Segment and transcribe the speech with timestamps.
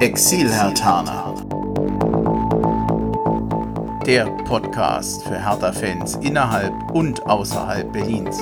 [0.00, 1.34] Exil-Hertaner.
[4.06, 8.38] Der Podcast für Hertha-Fans innerhalb und außerhalb Berlins.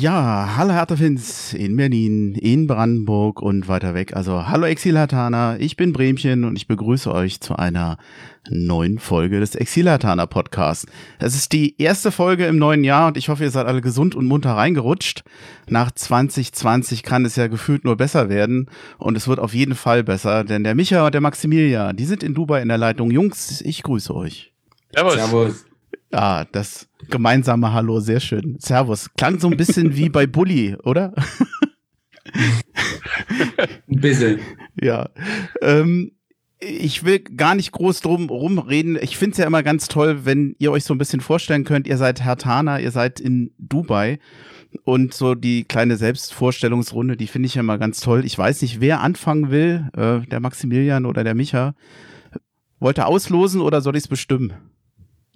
[0.00, 4.14] Ja, hallo Hertha-Fans in Berlin, in Brandenburg und weiter weg.
[4.14, 7.98] Also hallo Exilhatana, ich bin Bremchen und ich begrüße euch zu einer
[8.48, 10.86] neuen Folge des Exilhatana Podcasts.
[11.18, 14.14] Es ist die erste Folge im neuen Jahr und ich hoffe, ihr seid alle gesund
[14.14, 15.24] und munter reingerutscht.
[15.66, 20.04] Nach 2020 kann es ja gefühlt nur besser werden und es wird auf jeden Fall
[20.04, 23.10] besser, denn der Micha und der Maximilian, die sind in Dubai in der Leitung.
[23.10, 24.52] Jungs, ich grüße euch.
[24.94, 25.14] Servus.
[25.14, 25.64] Servus.
[26.10, 28.56] Ah, das gemeinsame Hallo, sehr schön.
[28.58, 29.10] Servus.
[29.16, 31.12] Klang so ein bisschen wie bei Bully, oder?
[33.88, 34.40] ein bisschen.
[34.80, 35.10] Ja.
[35.60, 36.12] Ähm,
[36.60, 38.98] ich will gar nicht groß drum rumreden.
[39.00, 41.86] Ich finde es ja immer ganz toll, wenn ihr euch so ein bisschen vorstellen könnt,
[41.86, 44.18] ihr seid Hertaner, ihr seid in Dubai.
[44.84, 48.24] Und so die kleine Selbstvorstellungsrunde, die finde ich ja immer ganz toll.
[48.24, 51.74] Ich weiß nicht, wer anfangen will, äh, der Maximilian oder der Micha.
[52.78, 54.52] Wollt ihr auslosen oder soll ich es bestimmen?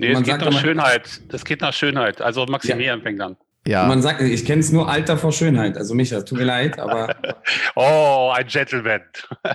[0.03, 1.21] Nee, es geht nach Schönheit.
[1.29, 2.21] Das geht nach Schönheit.
[2.21, 3.03] Also Maximilian ja.
[3.03, 3.37] fängt an.
[3.67, 3.87] Ja.
[3.87, 5.77] Man sagt, ich kenne es nur Alter vor Schönheit.
[5.77, 7.15] Also Micha, tut mir leid, aber.
[7.77, 9.03] oh, ein Gentleman.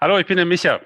[0.00, 0.80] Hallo, ich bin der Micha.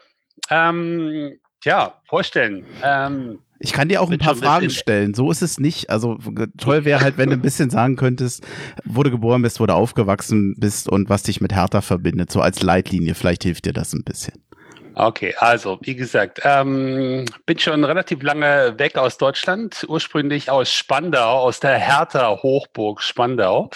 [0.48, 2.64] Ähm, ja, vorstellen.
[2.84, 5.14] Ähm, ich kann dir auch ein paar Fragen stellen.
[5.14, 5.90] So ist es nicht.
[5.90, 6.18] Also
[6.58, 8.46] toll wäre halt, wenn du ein bisschen sagen könntest,
[8.84, 12.30] wo du geboren bist, wo du aufgewachsen bist und was dich mit Hertha verbindet.
[12.30, 13.16] So als Leitlinie.
[13.16, 14.34] Vielleicht hilft dir das ein bisschen.
[14.98, 21.38] Okay, also wie gesagt, ähm, bin schon relativ lange weg aus Deutschland, ursprünglich aus Spandau,
[21.38, 23.70] aus der Hertha Hochburg Spandau.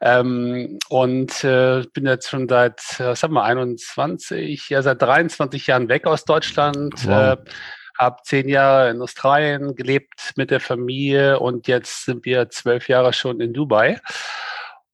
[0.00, 5.88] Ähm, und äh, bin jetzt schon seit, was haben wir, 21, ja seit 23 Jahren
[5.88, 6.94] weg aus Deutschland.
[7.04, 7.32] Wow.
[7.32, 7.36] Äh,
[7.98, 13.12] habe zehn Jahre in Australien gelebt mit der Familie und jetzt sind wir zwölf Jahre
[13.12, 14.00] schon in Dubai.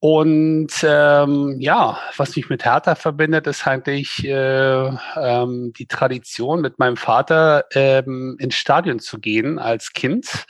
[0.09, 4.87] Und ähm, ja, was mich mit Hertha verbindet, ist eigentlich äh,
[5.17, 10.45] ähm, die Tradition, mit meinem Vater ähm, ins Stadion zu gehen als Kind.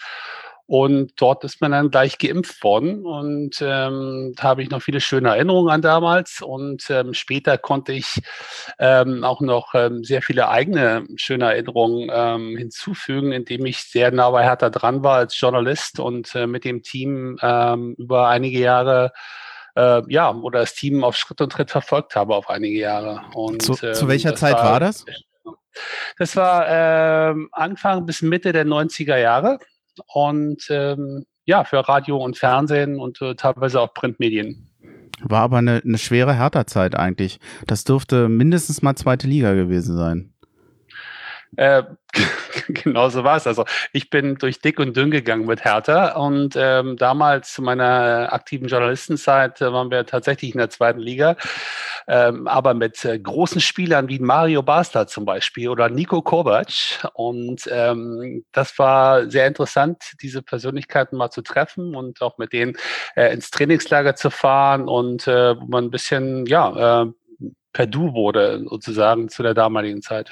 [0.67, 3.03] Und dort ist man dann gleich geimpft worden.
[3.03, 6.43] Und ähm, da habe ich noch viele schöne Erinnerungen an damals.
[6.43, 8.21] Und ähm, später konnte ich
[8.77, 14.29] ähm, auch noch ähm, sehr viele eigene schöne Erinnerungen ähm, hinzufügen, indem ich sehr nah
[14.29, 19.13] bei Hertha dran war als Journalist und äh, mit dem Team ähm, über einige Jahre
[19.77, 23.21] äh, ja, oder das Team auf Schritt und Tritt verfolgt habe auf einige Jahre.
[23.33, 25.05] Und, zu, ähm, zu welcher Zeit war, war, das?
[26.17, 29.59] Das war äh, Anfang bis Mitte der 90er Jahre
[30.07, 34.69] und ähm, ja, für Radio und Fernsehen und äh, teilweise auch Printmedien.
[35.21, 37.39] War aber eine, eine schwere Hertha-Zeit eigentlich.
[37.65, 40.33] Das dürfte mindestens mal zweite Liga gewesen sein.
[41.57, 41.83] Äh,
[42.67, 43.47] genau so war es.
[43.47, 48.31] Also ich bin durch dick und dünn gegangen mit Hertha und ähm, damals zu meiner
[48.31, 51.35] aktiven Journalistenzeit äh, waren wir tatsächlich in der zweiten Liga,
[52.07, 57.67] ähm, aber mit äh, großen Spielern wie Mario Basler zum Beispiel oder Nico Kovac und
[57.71, 62.77] ähm, das war sehr interessant, diese Persönlichkeiten mal zu treffen und auch mit denen
[63.15, 67.11] äh, ins Trainingslager zu fahren und äh, wo man ein bisschen, ja, äh,
[67.73, 70.31] per Du wurde sozusagen zu der damaligen Zeit.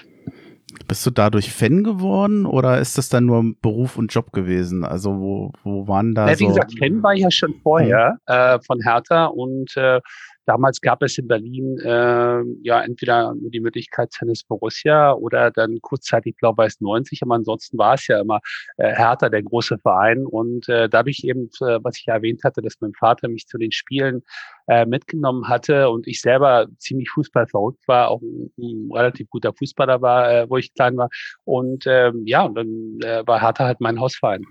[0.87, 4.83] Bist du dadurch Fan geworden oder ist das dann nur Beruf und Job gewesen?
[4.83, 8.33] Also wo, wo waren da ja, Wie gesagt, Fan war ich ja schon vorher mhm.
[8.33, 10.01] äh, von Hertha und äh,
[10.45, 16.35] Damals gab es in Berlin äh, ja entweder die Möglichkeit Tennis Borussia oder dann kurzzeitig
[16.37, 18.39] Blau-Weiß 90, aber ansonsten war es ja immer
[18.77, 20.25] äh, Hertha, der große Verein.
[20.25, 23.27] Und äh, da habe ich eben, äh, was ich ja erwähnt hatte, dass mein Vater
[23.27, 24.21] mich zu den Spielen
[24.67, 29.53] äh, mitgenommen hatte und ich selber ziemlich Fußball verrückt war, auch ein, ein relativ guter
[29.53, 31.09] Fußballer war, äh, wo ich klein war.
[31.43, 34.43] Und ähm, ja, und dann äh, war Hertha halt mein Hausverein.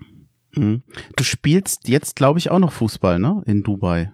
[0.55, 0.83] Mhm.
[1.15, 3.43] Du spielst jetzt, glaube ich, auch noch Fußball, ne?
[3.45, 4.11] In Dubai.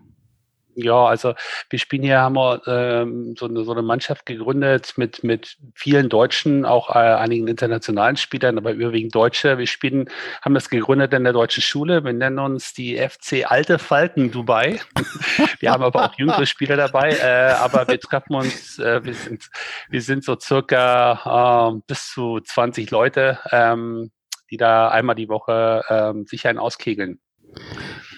[0.76, 1.34] Ja, also
[1.70, 6.08] wir spielen hier, haben wir ähm, so, eine, so eine Mannschaft gegründet mit, mit vielen
[6.08, 9.58] Deutschen, auch äh, einigen internationalen Spielern, aber überwiegend Deutsche.
[9.58, 10.10] Wir spielen,
[10.42, 12.04] haben das gegründet in der deutschen Schule.
[12.04, 14.80] Wir nennen uns die FC Alte Falken Dubai.
[15.60, 19.50] wir haben aber auch jüngere Spieler dabei, äh, aber wir treffen uns, äh, wir, sind,
[19.90, 24.12] wir sind so circa äh, bis zu 20 Leute, ähm,
[24.50, 27.20] die da einmal die Woche ähm, sich einen auskegeln.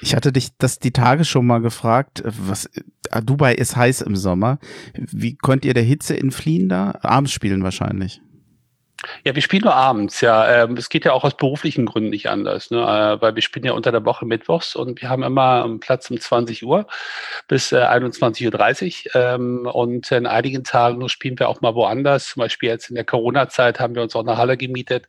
[0.04, 4.18] Ich hatte dich das die Tage schon mal gefragt, was äh, Dubai ist heiß im
[4.18, 4.60] Sommer.
[4.94, 7.00] Wie könnt ihr der Hitze entfliehen da?
[7.02, 8.22] Abends spielen wahrscheinlich.
[9.26, 10.64] Ja, wir spielen nur abends, ja.
[10.64, 12.80] Ähm, es geht ja auch aus beruflichen Gründen nicht anders, ne?
[12.80, 16.10] Äh, weil wir spielen ja unter der Woche mittwochs und wir haben immer einen Platz
[16.10, 16.88] um 20 Uhr
[17.48, 19.22] bis äh, 21.30 Uhr.
[19.22, 22.28] Ähm, und in einigen Tagen spielen wir auch mal woanders.
[22.30, 25.08] Zum Beispiel jetzt in der Corona-Zeit haben wir uns auch eine Halle gemietet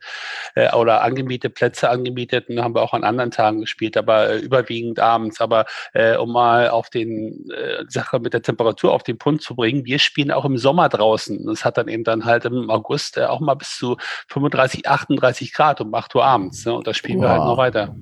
[0.55, 4.37] äh, oder angemietet, Plätze angemietet und haben wir auch an anderen Tagen gespielt, aber äh,
[4.39, 5.41] überwiegend abends.
[5.41, 9.55] Aber äh, um mal auf den äh, Sache mit der Temperatur auf den Punkt zu
[9.55, 11.45] bringen, wir spielen auch im Sommer draußen.
[11.45, 13.97] Das hat dann eben dann halt im August auch mal bis zu zu
[14.29, 16.65] 35, 38 Grad um 8 Uhr abends.
[16.65, 16.73] Ne?
[16.73, 17.25] Und da spielen wow.
[17.25, 17.95] wir halt noch weiter.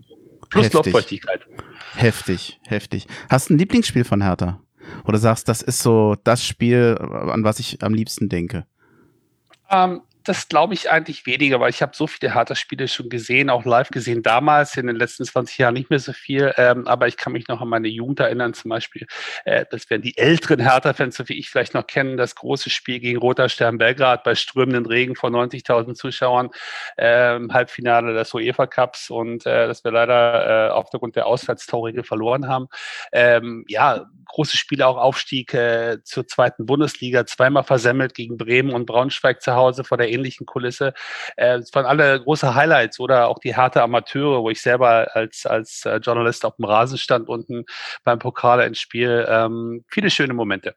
[0.50, 0.74] Plus heftig.
[0.85, 1.41] Luftfeuchtigkeit.
[1.95, 3.07] Heftig, heftig.
[3.30, 4.59] Hast du ein Lieblingsspiel von Hertha?
[5.06, 8.65] Oder sagst, das ist so das Spiel, an was ich am liebsten denke?
[9.69, 13.66] Ähm, das glaube ich eigentlich weniger, weil ich habe so viele Hertha-Spiele schon gesehen, auch
[13.66, 17.18] live gesehen damals, in den letzten 20 Jahren nicht mehr so viel, ähm, aber ich
[17.18, 19.06] kann mich noch an meine Jugend erinnern, zum Beispiel,
[19.46, 23.00] äh, das werden die älteren Hertha-Fans, so wie ich vielleicht noch kennen, das große Spiel
[23.00, 26.50] gegen Roter Stern Belgrad bei strömenden Regen vor 90.000 Zuschauern,
[26.98, 32.48] ähm, Halbfinale des UEFA Cups und äh, dass wir leider äh, aufgrund der Auswärtstorregel verloren
[32.48, 32.68] haben.
[33.12, 38.86] Ähm, ja, große Spiele auch Aufstieg äh, zur zweiten Bundesliga, zweimal versemmelt gegen Bremen und
[38.86, 40.94] Braunschweig zu Hause vor der ähnlichen Kulisse.
[41.36, 45.45] Äh, es waren alle große Highlights oder auch die harte Amateure, wo ich selber als,
[45.45, 47.65] als äh, Journalist auf dem Rasen stand unten
[48.04, 49.25] beim Pokal Spiel.
[49.27, 50.75] Ähm, viele schöne Momente.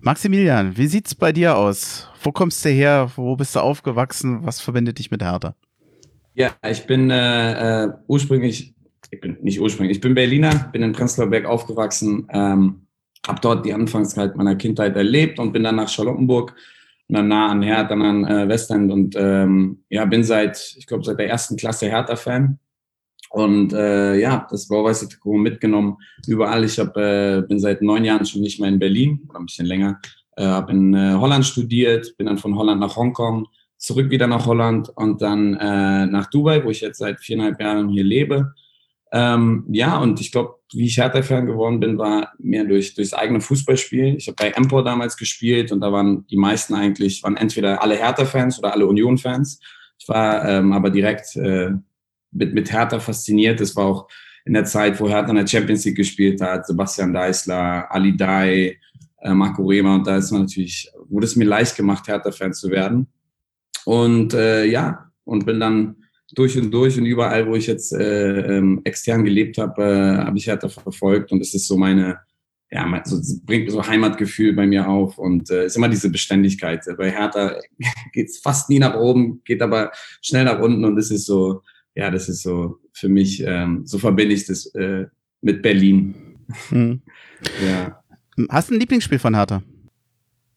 [0.00, 2.08] Maximilian, wie sieht's bei dir aus?
[2.22, 3.10] Wo kommst du her?
[3.16, 4.40] Wo bist du aufgewachsen?
[4.44, 5.54] Was verbindet dich mit Hertha?
[6.34, 8.76] Ja, ich bin äh, äh ursprünglich
[9.10, 12.86] ich bin nicht ursprünglich, ich bin Berliner, bin in Prenzlauer Berg aufgewachsen, ähm,
[13.26, 16.54] habe dort die Anfangszeit meiner Kindheit erlebt und bin dann nach Charlottenburg,
[17.08, 21.04] dann nah an Hertha, dann an äh, Westend und ähm, ja, bin seit, ich glaube,
[21.04, 22.58] seit der ersten Klasse Hertha-Fan.
[23.30, 26.64] Und äh, ja, das blau-weiße Trikot mitgenommen überall.
[26.64, 29.66] Ich hab, äh, bin seit neun Jahren schon nicht mehr in Berlin, oder ein bisschen
[29.66, 30.00] länger.
[30.36, 33.46] Äh, habe in äh, Holland studiert, bin dann von Holland nach Hongkong,
[33.78, 37.88] zurück wieder nach Holland und dann äh, nach Dubai, wo ich jetzt seit viereinhalb Jahren
[37.88, 38.54] hier lebe.
[39.18, 43.40] Ähm, ja, und ich glaube, wie ich Hertha-Fan geworden bin, war mehr durch durchs eigene
[43.40, 44.16] Fußballspiel.
[44.16, 47.96] Ich habe bei Empor damals gespielt und da waren die meisten eigentlich, waren entweder alle
[47.96, 49.58] Hertha-Fans oder alle Union-Fans.
[49.98, 51.70] Ich war ähm, aber direkt äh,
[52.30, 53.58] mit, mit Hertha fasziniert.
[53.58, 54.08] Das war auch
[54.44, 58.78] in der Zeit, wo Hertha in der Champions League gespielt hat, Sebastian Deißler, Ali Dai,
[59.22, 62.68] äh, Marco Rehmer und da ist man natürlich, wurde es mir leicht gemacht, Hertha-Fan zu
[62.68, 63.06] werden.
[63.86, 65.96] Und äh, ja, und bin dann
[66.34, 70.38] durch und durch und überall, wo ich jetzt äh, ähm, extern gelebt habe, äh, habe
[70.38, 72.18] ich Hertha verfolgt und es ist so meine,
[72.70, 76.84] ja, so, bringt so Heimatgefühl bei mir auf und äh, ist immer diese Beständigkeit.
[76.98, 77.60] Bei Hertha
[78.12, 81.62] geht es fast nie nach oben, geht aber schnell nach unten und es ist so,
[81.94, 85.06] ja, das ist so für mich, ähm, so verbinde ich das äh,
[85.42, 86.14] mit Berlin.
[86.68, 87.02] Hm.
[87.66, 88.02] ja.
[88.50, 89.62] Hast du ein Lieblingsspiel von Hertha?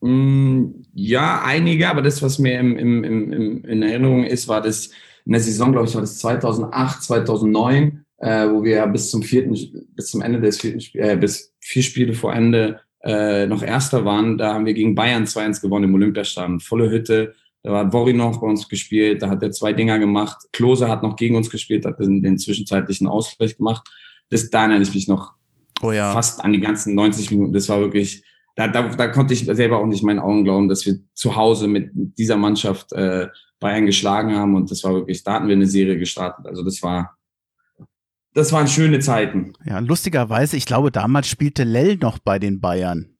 [0.01, 4.91] Mm, ja, einige, aber das, was mir im, im, im, in Erinnerung ist, war das
[5.29, 9.55] in der Saison, glaube ich, war das 2008, 2009, äh, wo wir bis zum vierten,
[9.95, 14.03] bis zum Ende des vierten Spiels, äh, bis vier Spiele vor Ende äh, noch Erster
[14.05, 14.39] waren.
[14.39, 16.59] Da haben wir gegen Bayern 2-1 gewonnen im Olympiastadion.
[16.59, 17.35] Volle Hütte.
[17.61, 19.21] Da hat Bori noch bei uns gespielt.
[19.21, 20.47] Da hat er zwei Dinger gemacht.
[20.51, 23.87] Klose hat noch gegen uns gespielt, hat den, den zwischenzeitlichen Ausgleich gemacht.
[24.31, 25.33] Das, da erinnere ich mich noch
[25.83, 26.11] oh ja.
[26.11, 27.53] fast an die ganzen 90 Minuten.
[27.53, 28.23] Das war wirklich,
[28.55, 31.67] da, da, da konnte ich selber auch nicht meinen Augen glauben, dass wir zu Hause
[31.67, 33.27] mit dieser Mannschaft äh,
[33.59, 36.45] Bayern geschlagen haben und das war wirklich, da hatten wir eine Serie gestartet.
[36.45, 37.17] Also das war,
[38.33, 39.53] das waren schöne Zeiten.
[39.65, 43.15] Ja, lustigerweise, ich glaube, damals spielte Lell noch bei den Bayern.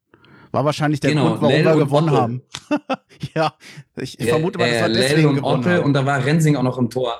[0.52, 2.22] War wahrscheinlich der genau, Grund, warum Lell wir gewonnen Otto.
[2.22, 2.42] haben.
[3.36, 3.54] ja,
[3.98, 6.56] ich, ich vermute mal, das war deswegen Lell und gewonnen Otto, und da war Rensing
[6.56, 7.14] auch noch im Tor.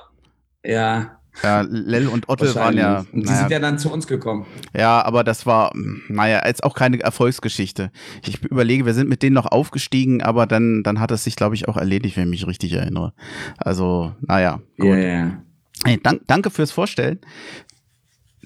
[0.64, 2.98] Ja, ja, Lell und Otte waren ja.
[3.12, 4.46] Und die naja, sind ja dann zu uns gekommen.
[4.76, 5.72] Ja, aber das war,
[6.08, 7.90] naja, jetzt auch keine Erfolgsgeschichte.
[8.22, 11.54] Ich überlege, wir sind mit denen noch aufgestiegen, aber dann, dann hat es sich, glaube
[11.54, 13.12] ich, auch erledigt, wenn ich mich richtig erinnere.
[13.56, 14.60] Also, naja.
[14.78, 14.90] Gut.
[14.90, 15.42] Yeah, yeah.
[15.84, 17.20] Hey, dank, danke fürs Vorstellen.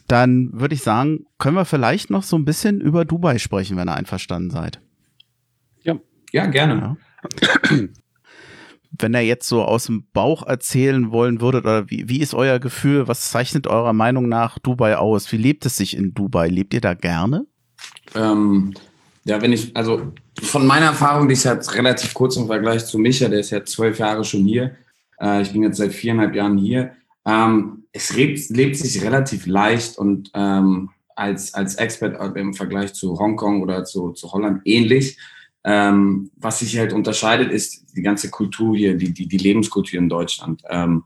[0.07, 3.89] Dann würde ich sagen, können wir vielleicht noch so ein bisschen über Dubai sprechen, wenn
[3.89, 4.81] ihr einverstanden seid.
[5.83, 5.97] Ja,
[6.33, 6.97] ja gerne.
[7.71, 7.79] Ja.
[8.99, 12.59] wenn er jetzt so aus dem Bauch erzählen wollen würde, oder wie, wie ist euer
[12.59, 15.31] Gefühl, was zeichnet eurer Meinung nach Dubai aus?
[15.33, 16.49] Wie lebt es sich in Dubai?
[16.49, 17.47] Lebt ihr da gerne?
[18.15, 18.75] Ähm,
[19.25, 22.99] ja, wenn ich, also von meiner Erfahrung, die ist jetzt relativ kurz im Vergleich zu
[22.99, 24.77] Micha, der ist ja zwölf Jahre schon hier.
[25.21, 26.93] Äh, ich bin jetzt seit viereinhalb Jahren hier.
[27.27, 33.19] Ähm, es lebt, lebt sich relativ leicht und ähm, als, als Expert im Vergleich zu
[33.19, 35.17] Hongkong oder zu, zu Holland ähnlich.
[35.65, 40.09] Ähm, was sich halt unterscheidet, ist die ganze Kultur hier, die, die, die Lebenskultur in
[40.09, 40.63] Deutschland.
[40.69, 41.05] Ähm,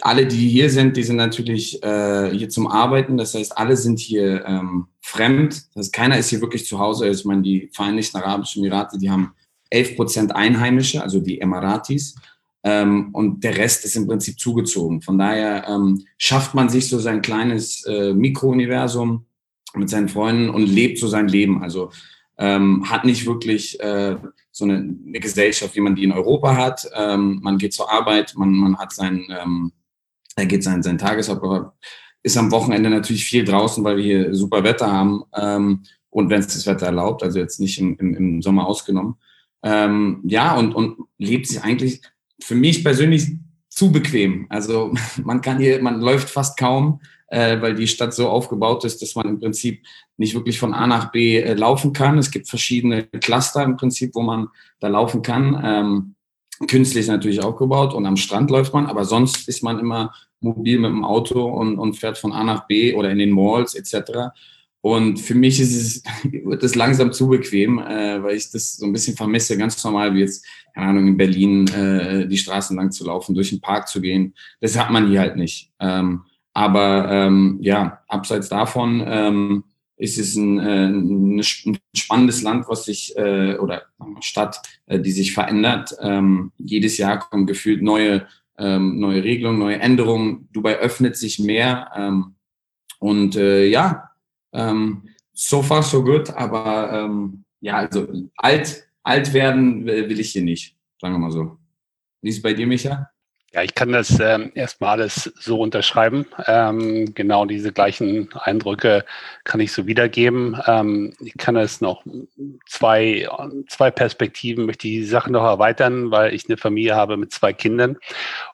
[0.00, 3.16] alle, die hier sind, die sind natürlich äh, hier zum Arbeiten.
[3.16, 5.54] Das heißt, alle sind hier ähm, fremd.
[5.74, 7.06] Das heißt, keiner ist hier wirklich zu Hause.
[7.06, 9.32] Also, ich meine, die Vereinigten Arabischen Emirate, die haben
[9.70, 12.16] 11 Prozent Einheimische, also die Emiratis.
[12.64, 15.02] Ähm, und der Rest ist im Prinzip zugezogen.
[15.02, 19.26] Von daher ähm, schafft man sich so sein kleines äh, Mikrouniversum
[19.74, 21.62] mit seinen Freunden und lebt so sein Leben.
[21.62, 21.90] Also
[22.38, 24.16] ähm, hat nicht wirklich äh,
[24.52, 26.88] so eine, eine, Gesellschaft, wie man die in Europa hat.
[26.94, 29.72] Ähm, man geht zur Arbeit, man, man hat sein, ähm,
[30.36, 31.72] er geht sein, sein Tagesablauf,
[32.22, 36.40] ist am Wochenende natürlich viel draußen, weil wir hier super Wetter haben ähm, und wenn
[36.40, 39.16] es das Wetter erlaubt, also jetzt nicht im, im, im Sommer ausgenommen.
[39.62, 42.02] Ähm, ja, und, und lebt sich eigentlich
[42.40, 43.32] für mich persönlich
[43.68, 44.46] zu bequem.
[44.48, 49.02] Also man kann hier, man läuft fast kaum äh, weil die Stadt so aufgebaut ist,
[49.02, 49.84] dass man im Prinzip
[50.16, 52.18] nicht wirklich von A nach B äh, laufen kann.
[52.18, 54.48] Es gibt verschiedene Cluster im Prinzip, wo man
[54.80, 55.60] da laufen kann.
[55.64, 56.14] Ähm,
[56.66, 60.90] künstlich natürlich aufgebaut und am Strand läuft man, aber sonst ist man immer mobil mit
[60.90, 64.32] dem Auto und, und fährt von A nach B oder in den Malls etc.
[64.80, 66.02] Und für mich ist es,
[66.44, 70.14] wird es langsam zu bequem, äh, weil ich das so ein bisschen vermisse, ganz normal
[70.14, 73.88] wie jetzt, keine Ahnung, in Berlin äh, die Straßen lang zu laufen, durch den Park
[73.88, 74.34] zu gehen.
[74.60, 75.70] Das hat man hier halt nicht.
[75.80, 76.22] Ähm,
[76.54, 79.64] aber ähm, ja, abseits davon ähm,
[79.96, 81.42] ist es ein, äh, ein,
[81.94, 83.82] spannendes Land, was sich, äh, oder
[84.20, 85.94] Stadt, äh, die sich verändert.
[86.00, 88.26] Ähm, jedes Jahr kommen gefühlt neue,
[88.58, 90.48] ähm, neue Regelungen, neue Änderungen.
[90.52, 91.90] Dubai öffnet sich mehr.
[91.96, 92.36] Ähm,
[93.00, 94.10] und äh, ja,
[94.52, 100.42] ähm, so far so good, aber ähm, ja, also alt, alt werden will ich hier
[100.42, 101.58] nicht, sagen wir mal so.
[102.20, 103.10] Wie ist es bei dir, Micha?
[103.54, 106.26] Ja, ich kann das ähm, erstmal alles so unterschreiben.
[106.46, 109.06] Ähm, genau diese gleichen Eindrücke
[109.44, 110.60] kann ich so wiedergeben.
[110.66, 112.04] Ähm, ich kann es noch
[112.66, 113.26] zwei,
[113.68, 117.96] zwei Perspektiven, möchte die Sache noch erweitern, weil ich eine Familie habe mit zwei Kindern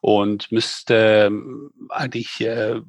[0.01, 2.81] und müsste ähm, eigentlich äh,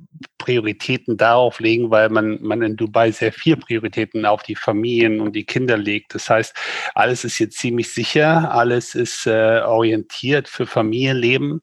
[0.46, 5.36] Prioritäten darauf legen, weil man, man in Dubai sehr viel Prioritäten auf die Familien und
[5.36, 6.14] die Kinder legt.
[6.14, 6.56] Das heißt,
[6.94, 11.62] alles ist jetzt ziemlich sicher, alles ist äh, orientiert für Familienleben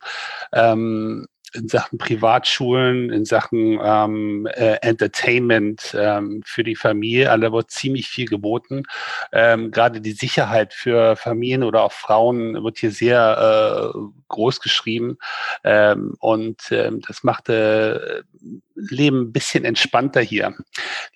[0.52, 7.30] ähm, in Sachen Privatschulen, in Sachen ähm, äh, Entertainment ähm, für die Familie.
[7.30, 8.84] Also da wird ziemlich viel geboten.
[9.32, 13.98] Ähm, Gerade die Sicherheit für Familien oder auch Frauen wird hier sehr äh,
[14.28, 15.18] groß geschrieben.
[15.62, 18.22] Ähm, und ähm, das macht äh,
[18.74, 20.54] Leben ein bisschen entspannter hier.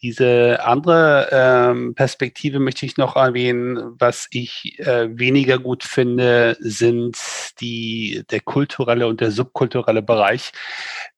[0.02, 3.94] Diese andere ähm, Perspektive möchte ich noch erwähnen.
[3.98, 7.16] Was ich äh, weniger gut finde, sind
[7.60, 10.52] die, der kulturelle und der subkulturelle Bereich,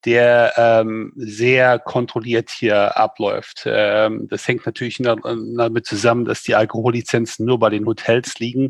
[0.05, 3.63] der ähm, sehr kontrolliert hier abläuft.
[3.65, 8.69] Ähm, das hängt natürlich damit zusammen, dass die Alkohollizenzen nur bei den Hotels liegen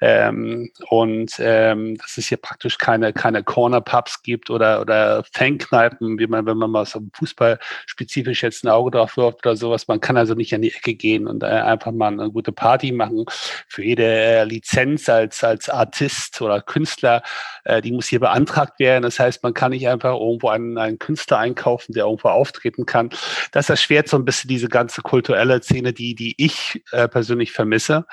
[0.00, 6.26] ähm, und ähm, dass es hier praktisch keine, keine Corner-Pubs gibt oder, oder Fankneipen, wie
[6.26, 9.86] man, wenn man mal so Fußball spezifisch jetzt ein Auge drauf wirft oder sowas.
[9.88, 12.92] Man kann also nicht an die Ecke gehen und äh, einfach mal eine gute Party
[12.92, 13.24] machen.
[13.68, 17.22] Für jede äh, Lizenz als, als Artist oder Künstler,
[17.64, 19.02] äh, die muss hier beantragt werden.
[19.02, 23.10] Das heißt, man kann nicht einfach irgendwo einen, einen Künstler einkaufen, der irgendwo auftreten kann.
[23.52, 28.06] Das erschwert so ein bisschen diese ganze kulturelle Szene, die, die ich äh, persönlich vermisse.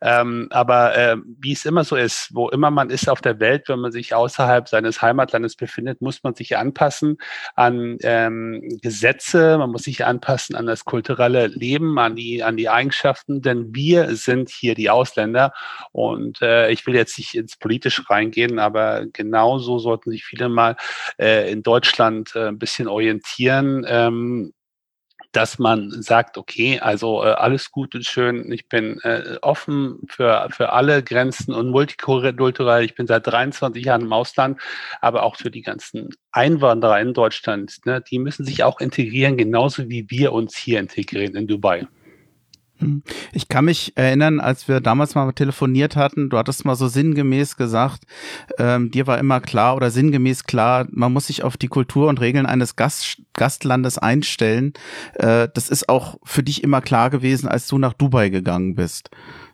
[0.00, 3.68] Ähm, aber äh, wie es immer so ist, wo immer man ist auf der Welt,
[3.68, 7.18] wenn man sich außerhalb seines Heimatlandes befindet, muss man sich anpassen
[7.54, 12.68] an ähm, Gesetze, man muss sich anpassen an das kulturelle Leben, an die, an die
[12.68, 15.52] Eigenschaften, denn wir sind hier die Ausländer.
[15.92, 20.76] Und äh, ich will jetzt nicht ins Politische reingehen, aber genauso sollten sich viele mal
[21.18, 23.84] äh, in Deutschland äh, ein bisschen orientieren.
[23.86, 24.52] Ähm,
[25.32, 30.48] dass man sagt, okay, also äh, alles gut und schön, ich bin äh, offen für,
[30.50, 34.60] für alle Grenzen und multikulturell, ich bin seit 23 Jahren im Ausland,
[35.00, 39.88] aber auch für die ganzen Einwanderer in Deutschland, ne, die müssen sich auch integrieren, genauso
[39.88, 41.86] wie wir uns hier integrieren in Dubai.
[42.80, 43.02] Hm.
[43.32, 47.56] Ich kann mich erinnern, als wir damals mal telefoniert hatten, du hattest mal so sinngemäß
[47.56, 48.04] gesagt,
[48.58, 52.20] ähm, dir war immer klar oder sinngemäß klar, man muss sich auf die Kultur und
[52.20, 54.72] Regeln eines Gast, Gastlandes einstellen.
[55.14, 59.10] Äh, das ist auch für dich immer klar gewesen, als du nach Dubai gegangen bist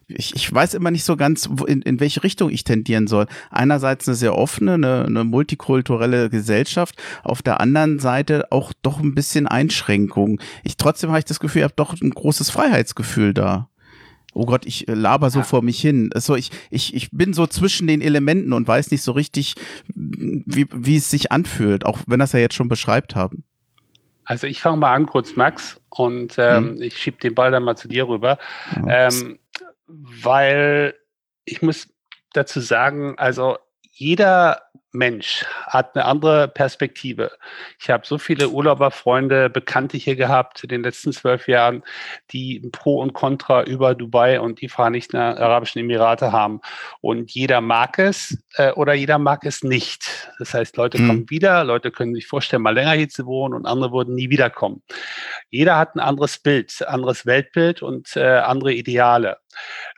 [0.09, 3.27] ich, ich weiß immer nicht so ganz, in, in welche Richtung ich tendieren soll.
[3.51, 9.15] Einerseits eine sehr offene, eine, eine multikulturelle Gesellschaft, auf der anderen Seite auch doch ein
[9.15, 10.41] bisschen Einschränkung.
[10.63, 13.69] Ich trotzdem habe ich das Gefühl, ich habe doch ein großes Freiheitsgefühl da.
[14.33, 15.45] Oh Gott, ich äh, laber so ja.
[15.45, 16.11] vor mich hin.
[16.15, 19.55] Also ich, ich, ich bin so zwischen den Elementen und weiß nicht so richtig,
[19.95, 23.45] wie, wie es sich anfühlt, auch wenn das ja jetzt schon beschreibt haben.
[24.27, 26.83] Also ich fange mal an kurz, Max, und ähm, hm.
[26.83, 28.39] ich schiebe den Ball dann mal zu dir rüber.
[28.75, 29.07] Ja.
[29.07, 29.39] Ähm,
[29.87, 30.95] weil
[31.45, 31.89] ich muss
[32.33, 33.59] dazu sagen, also
[33.99, 34.61] jeder
[34.93, 37.33] Mensch hat eine andere Perspektive.
[37.81, 41.83] Ich habe so viele Urlauberfreunde, Bekannte hier gehabt in den letzten zwölf Jahren,
[42.31, 46.61] die Pro und Contra über Dubai und die Vereinigten Arabischen Emirate haben.
[47.01, 50.31] Und jeder mag es äh, oder jeder mag es nicht.
[50.39, 51.07] Das heißt, Leute mhm.
[51.09, 54.29] kommen wieder, Leute können sich vorstellen, mal länger hier zu wohnen und andere würden nie
[54.29, 54.83] wiederkommen.
[55.49, 59.39] Jeder hat ein anderes Bild, anderes Weltbild und äh, andere Ideale.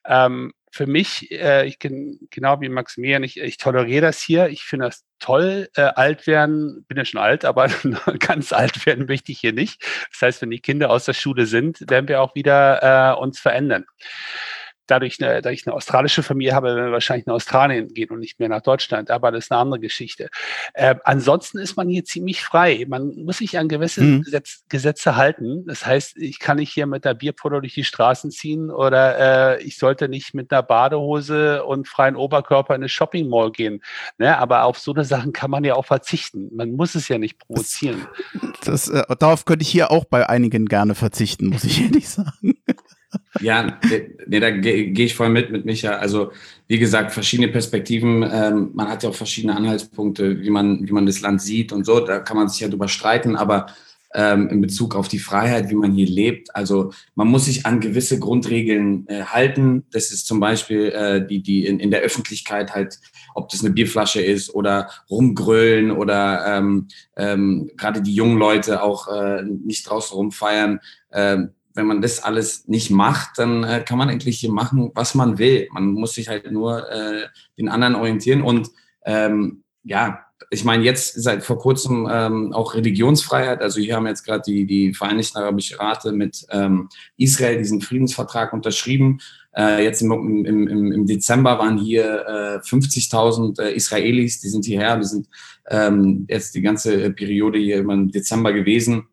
[0.07, 4.49] Ähm, für mich, äh, ich bin genau wie Maximilian, ich, ich toleriere das hier.
[4.49, 5.69] Ich finde das toll.
[5.75, 7.69] Äh, alt werden, bin ja schon alt, aber
[8.19, 9.83] ganz alt werden möchte ich hier nicht.
[10.13, 13.39] Das heißt, wenn die Kinder aus der Schule sind, werden wir auch wieder äh, uns
[13.39, 13.85] verändern
[14.91, 18.21] dadurch, eine, da ich eine australische Familie habe, werden wir wahrscheinlich nach Australien gehen und
[18.21, 19.11] nicht mehr nach Deutschland.
[19.11, 20.29] Aber das ist eine andere Geschichte.
[20.75, 22.87] Äh, ansonsten ist man hier ziemlich frei.
[22.89, 24.23] Man muss sich an gewisse mhm.
[24.23, 25.65] Gesetz, Gesetze halten.
[25.67, 29.63] Das heißt, ich kann nicht hier mit der Bierpulle durch die Straßen ziehen oder äh,
[29.63, 33.83] ich sollte nicht mit einer Badehose und freien Oberkörper in eine Shopping Mall gehen.
[34.19, 34.39] Ne?
[34.39, 36.49] Aber auf so eine Sachen kann man ja auch verzichten.
[36.55, 38.07] Man muss es ja nicht provozieren.
[38.65, 42.09] Das, das, äh, darauf könnte ich hier auch bei einigen gerne verzichten, muss ich ehrlich
[42.09, 42.59] sagen.
[43.41, 43.79] Ja,
[44.27, 45.93] nee, da gehe geh ich voll mit mit Micha.
[45.93, 46.33] Also
[46.67, 48.23] wie gesagt, verschiedene Perspektiven.
[48.31, 51.85] Ähm, man hat ja auch verschiedene Anhaltspunkte, wie man, wie man das Land sieht und
[51.87, 52.01] so.
[52.01, 53.37] Da kann man sich ja drüber streiten.
[53.37, 53.67] Aber
[54.15, 57.81] ähm, in Bezug auf die Freiheit, wie man hier lebt, also man muss sich an
[57.81, 59.85] gewisse Grundregeln äh, halten.
[59.93, 62.99] Das ist zum Beispiel äh, die, die in, in der Öffentlichkeit halt,
[63.35, 69.09] ob das eine Bierflasche ist oder rumgrölen oder ähm, ähm, gerade die jungen Leute auch
[69.09, 70.81] äh, nicht draußen rumfeiern.
[71.13, 75.15] Ähm, wenn man das alles nicht macht, dann äh, kann man eigentlich hier machen, was
[75.15, 75.69] man will.
[75.71, 78.43] Man muss sich halt nur äh, den anderen orientieren.
[78.43, 78.69] Und
[79.07, 83.63] ähm, ja, ich meine, jetzt seit vor kurzem ähm, auch Religionsfreiheit.
[83.63, 88.53] Also hier haben jetzt gerade die, die Vereinigten Arabischen Emiraten mit ähm, Israel diesen Friedensvertrag
[88.53, 89.21] unterschrieben.
[89.57, 94.65] Äh, jetzt im, im, im, im Dezember waren hier äh, 50.000 äh, Israelis, die sind
[94.65, 94.97] hierher.
[94.97, 95.29] Wir sind
[95.69, 99.07] ähm, jetzt die ganze Periode hier im Dezember gewesen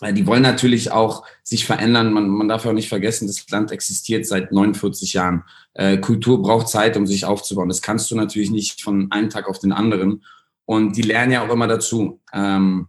[0.00, 2.12] die wollen natürlich auch sich verändern.
[2.12, 5.44] Man, man darf auch nicht vergessen, das Land existiert seit 49 Jahren.
[5.74, 7.68] Äh, Kultur braucht Zeit, um sich aufzubauen.
[7.68, 10.24] Das kannst du natürlich nicht von einem Tag auf den anderen.
[10.64, 12.20] Und die lernen ja auch immer dazu.
[12.32, 12.88] Ähm,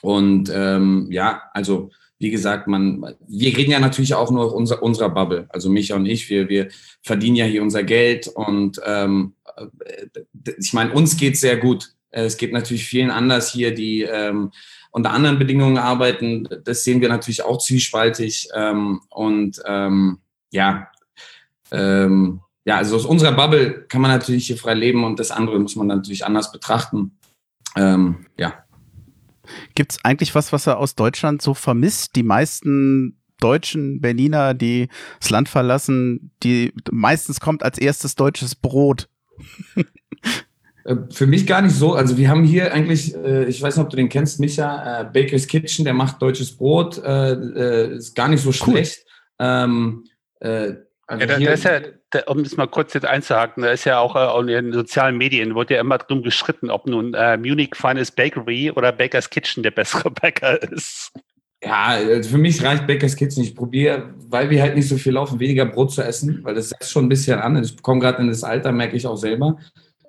[0.00, 5.08] und ähm, ja, also wie gesagt, man, wir reden ja natürlich auch nur unser, unserer
[5.08, 5.46] Bubble.
[5.48, 6.68] Also Micha und ich, wir, wir
[7.02, 10.06] verdienen ja hier unser Geld und ähm, äh,
[10.58, 11.94] ich meine, uns geht's sehr gut.
[12.10, 14.50] Es geht natürlich vielen anders hier, die ähm,
[14.90, 16.48] unter anderen Bedingungen arbeiten.
[16.64, 18.48] Das sehen wir natürlich auch zwiespaltig.
[18.54, 20.18] Ähm, und ähm,
[20.50, 20.88] ja,
[21.70, 25.58] ähm, ja, also aus unserer Bubble kann man natürlich hier frei leben und das andere
[25.58, 27.12] muss man natürlich anders betrachten.
[27.76, 28.64] Ähm, ja.
[29.74, 32.16] Gibt es eigentlich was, was er aus Deutschland so vermisst?
[32.16, 34.88] Die meisten deutschen Berliner, die
[35.18, 39.08] das Land verlassen, die meistens kommt als erstes deutsches Brot.
[40.84, 41.94] Äh, für mich gar nicht so.
[41.94, 45.04] Also wir haben hier eigentlich, äh, ich weiß nicht, ob du den kennst, Micha, äh,
[45.04, 49.04] Baker's Kitchen, der macht deutsches Brot, ist gar nicht so schlecht.
[49.38, 49.46] Cool.
[49.46, 50.04] Ähm,
[51.06, 53.98] also ja, da, ist ja, da, um das mal kurz jetzt einzuhaken, da ist ja
[53.98, 58.14] auch, in den sozialen Medien, wurde ja immer drum geschritten, ob nun äh, Munich Finest
[58.14, 61.12] Bakery oder Baker's Kitchen der bessere Bäcker ist.
[61.62, 63.42] Ja, also für mich reicht Baker's Kitchen.
[63.42, 66.72] Ich probiere, weil wir halt nicht so viel laufen, weniger Brot zu essen, weil das
[66.72, 67.62] ist schon ein bisschen an.
[67.62, 69.58] Ich komme gerade in das Alter, merke ich auch selber.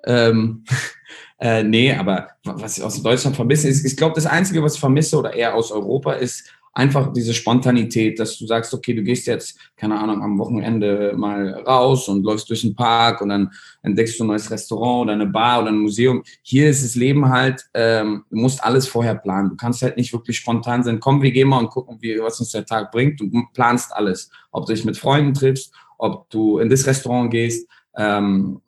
[0.04, 0.64] Ähm,
[1.40, 4.80] äh, nee, aber was ich aus Deutschland vermisse, ist, ich glaube, das Einzige, was ich
[4.80, 9.26] vermisse oder eher aus Europa, ist einfach diese Spontanität, dass du sagst, okay, du gehst
[9.26, 13.50] jetzt, keine Ahnung, am Wochenende mal raus und läufst durch den Park und dann
[13.82, 16.22] entdeckst du ein neues Restaurant oder eine Bar oder ein Museum.
[16.42, 19.50] Hier ist das Leben halt, ähm, du musst alles vorher planen.
[19.50, 22.40] Du kannst halt nicht wirklich spontan sein, komm, wir gehen mal und gucken, wie, was
[22.40, 23.20] uns der Tag bringt.
[23.20, 24.30] Du planst alles.
[24.50, 28.62] Ob du dich mit Freunden triffst, ob du in das Restaurant gehst, ähm,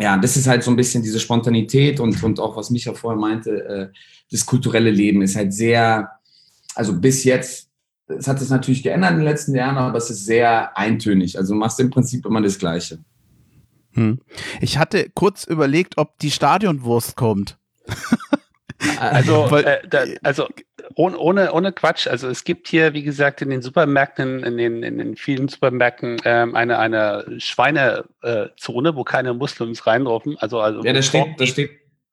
[0.00, 3.18] ja, das ist halt so ein bisschen diese Spontanität und, und auch, was Micha vorher
[3.18, 3.88] meinte, äh,
[4.30, 6.10] das kulturelle Leben ist halt sehr,
[6.74, 7.68] also bis jetzt,
[8.06, 11.36] es hat sich natürlich geändert in den letzten Jahren, aber es ist sehr eintönig.
[11.38, 12.98] Also du machst im Prinzip immer das Gleiche.
[13.92, 14.20] Hm.
[14.60, 17.58] Ich hatte kurz überlegt, ob die Stadionwurst kommt.
[18.98, 20.46] Also, äh, da, also
[20.94, 22.06] ohne, ohne, ohne Quatsch.
[22.06, 26.18] Also es gibt hier, wie gesagt, in den Supermärkten, in den, in den vielen Supermärkten
[26.24, 30.36] ähm, eine, eine Schweinezone, äh, wo keine Muslims reindrufen.
[30.38, 31.70] Also, also ja, da steht, da steht,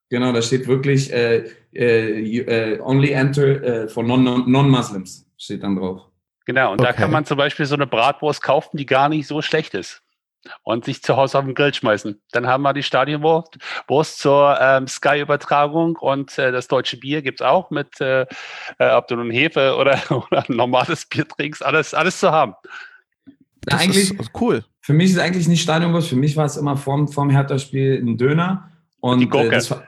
[0.10, 6.02] genau, da steht wirklich äh, äh, only enter äh, for non-Muslims, non steht dann drauf.
[6.46, 6.92] Genau, und okay.
[6.92, 10.05] da kann man zum Beispiel so eine Bratwurst kaufen, die gar nicht so schlecht ist
[10.64, 12.22] und sich zu Hause auf den Grill schmeißen.
[12.32, 17.42] Dann haben wir die Stadionwurst Wurst zur ähm, Sky-Übertragung und äh, das deutsche Bier gibt
[17.42, 18.26] es auch mit, äh,
[18.80, 22.54] äh, ob du nun Hefe oder, oder ein normales Bier trinkst, alles, alles zu haben.
[23.62, 24.64] Das eigentlich ist cool.
[24.82, 28.18] Für mich ist eigentlich nicht Stadionwurst, für mich war es immer vorm, vorm Hertha-Spiel ein
[28.18, 29.48] Döner Und, die Gurke.
[29.48, 29.84] Äh, das war,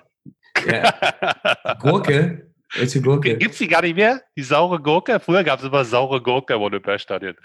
[0.66, 2.47] ja, Gurke?
[2.76, 3.38] Welche Gurke?
[3.38, 4.22] Gibt es die gar nicht mehr?
[4.36, 5.20] Die saure Gurke?
[5.20, 7.36] Früher gab es immer saure Gurke im Olympiastadion.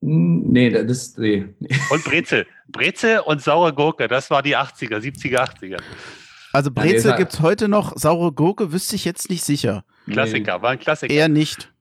[0.00, 1.46] Hm, nee, das nee.
[1.90, 2.46] Und Brezel.
[2.68, 5.78] Brezel und saure Gurke, das war die 80er, 70er, 80er.
[6.52, 9.84] Also Brezel ja, gibt es heute noch, saure Gurke wüsste ich jetzt nicht sicher.
[10.08, 11.12] Klassiker, war ein Klassiker.
[11.12, 11.72] Eher nicht.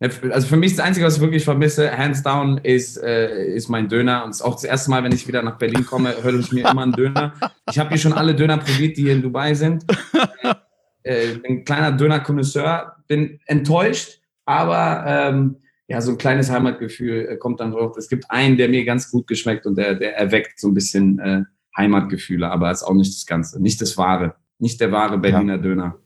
[0.00, 3.88] Also für mich das Einzige, was ich wirklich vermisse, hands down, ist, äh, ist mein
[3.88, 4.24] Döner.
[4.24, 6.50] Und es ist auch das erste Mal, wenn ich wieder nach Berlin komme, höre ich
[6.52, 7.34] mir immer einen Döner.
[7.70, 9.84] Ich habe hier schon alle Döner probiert, die hier in Dubai sind.
[11.02, 15.56] Äh, ein kleiner Döner-Konnoisseur, bin enttäuscht, aber ähm,
[15.88, 17.96] ja, so ein kleines Heimatgefühl äh, kommt dann drauf.
[17.96, 21.18] Es gibt einen, der mir ganz gut geschmeckt und der, der erweckt so ein bisschen
[21.18, 21.42] äh,
[21.76, 25.62] Heimatgefühle, aber ist auch nicht das Ganze, nicht das Wahre, nicht der wahre Berliner ja.
[25.62, 25.96] Döner.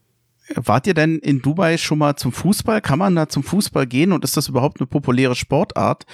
[0.54, 2.80] Wart ihr denn in Dubai schon mal zum Fußball?
[2.82, 6.04] Kann man da zum Fußball gehen und ist das überhaupt eine populäre Sportart?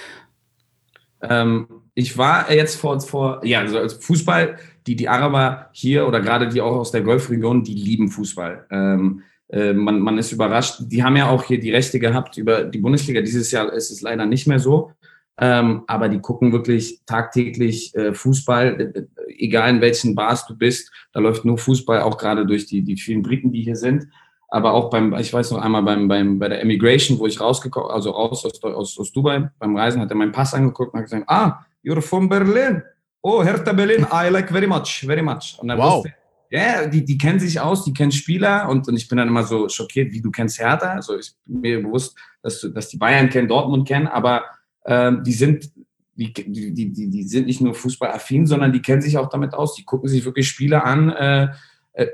[1.21, 4.57] Ähm, ich war jetzt vor, vor ja, also Fußball,
[4.91, 8.65] die, die Araber hier oder gerade die auch aus der Golfregion, die lieben Fußball.
[8.69, 10.81] Ähm, äh, man, man ist überrascht.
[10.81, 13.21] Die haben ja auch hier die Rechte gehabt über die Bundesliga.
[13.21, 14.91] Dieses Jahr ist es leider nicht mehr so.
[15.39, 20.57] Ähm, aber die gucken wirklich tagtäglich äh, Fußball, äh, äh, egal in welchen Bars du
[20.57, 20.91] bist.
[21.13, 24.07] Da läuft nur Fußball, auch gerade durch die, die vielen Briten, die hier sind.
[24.49, 27.91] Aber auch beim, ich weiß noch einmal beim, beim, bei der Immigration, wo ich rausgekommen,
[27.91, 31.05] also raus aus, aus, aus Dubai, beim Reisen, hat er meinen Pass angeguckt und hat
[31.05, 32.83] gesagt, ah, you're from Berlin.
[33.21, 35.57] Oh, Hertha Berlin, I like very much, very much.
[35.59, 36.05] Und wow.
[36.49, 39.27] ja, yeah, die, die kennen sich aus, die kennen Spieler und, und ich bin dann
[39.27, 40.93] immer so schockiert, wie du kennst Hertha.
[40.93, 44.43] Also ich bin mir bewusst, dass, du, dass die Bayern kennen, Dortmund kennen, aber
[44.85, 45.71] ähm, die sind
[46.15, 49.75] die, die, die, die sind nicht nur fußballaffin, sondern die kennen sich auch damit aus.
[49.75, 51.09] Die gucken sich wirklich Spiele an.
[51.09, 51.49] Äh,
[51.93, 52.07] äh,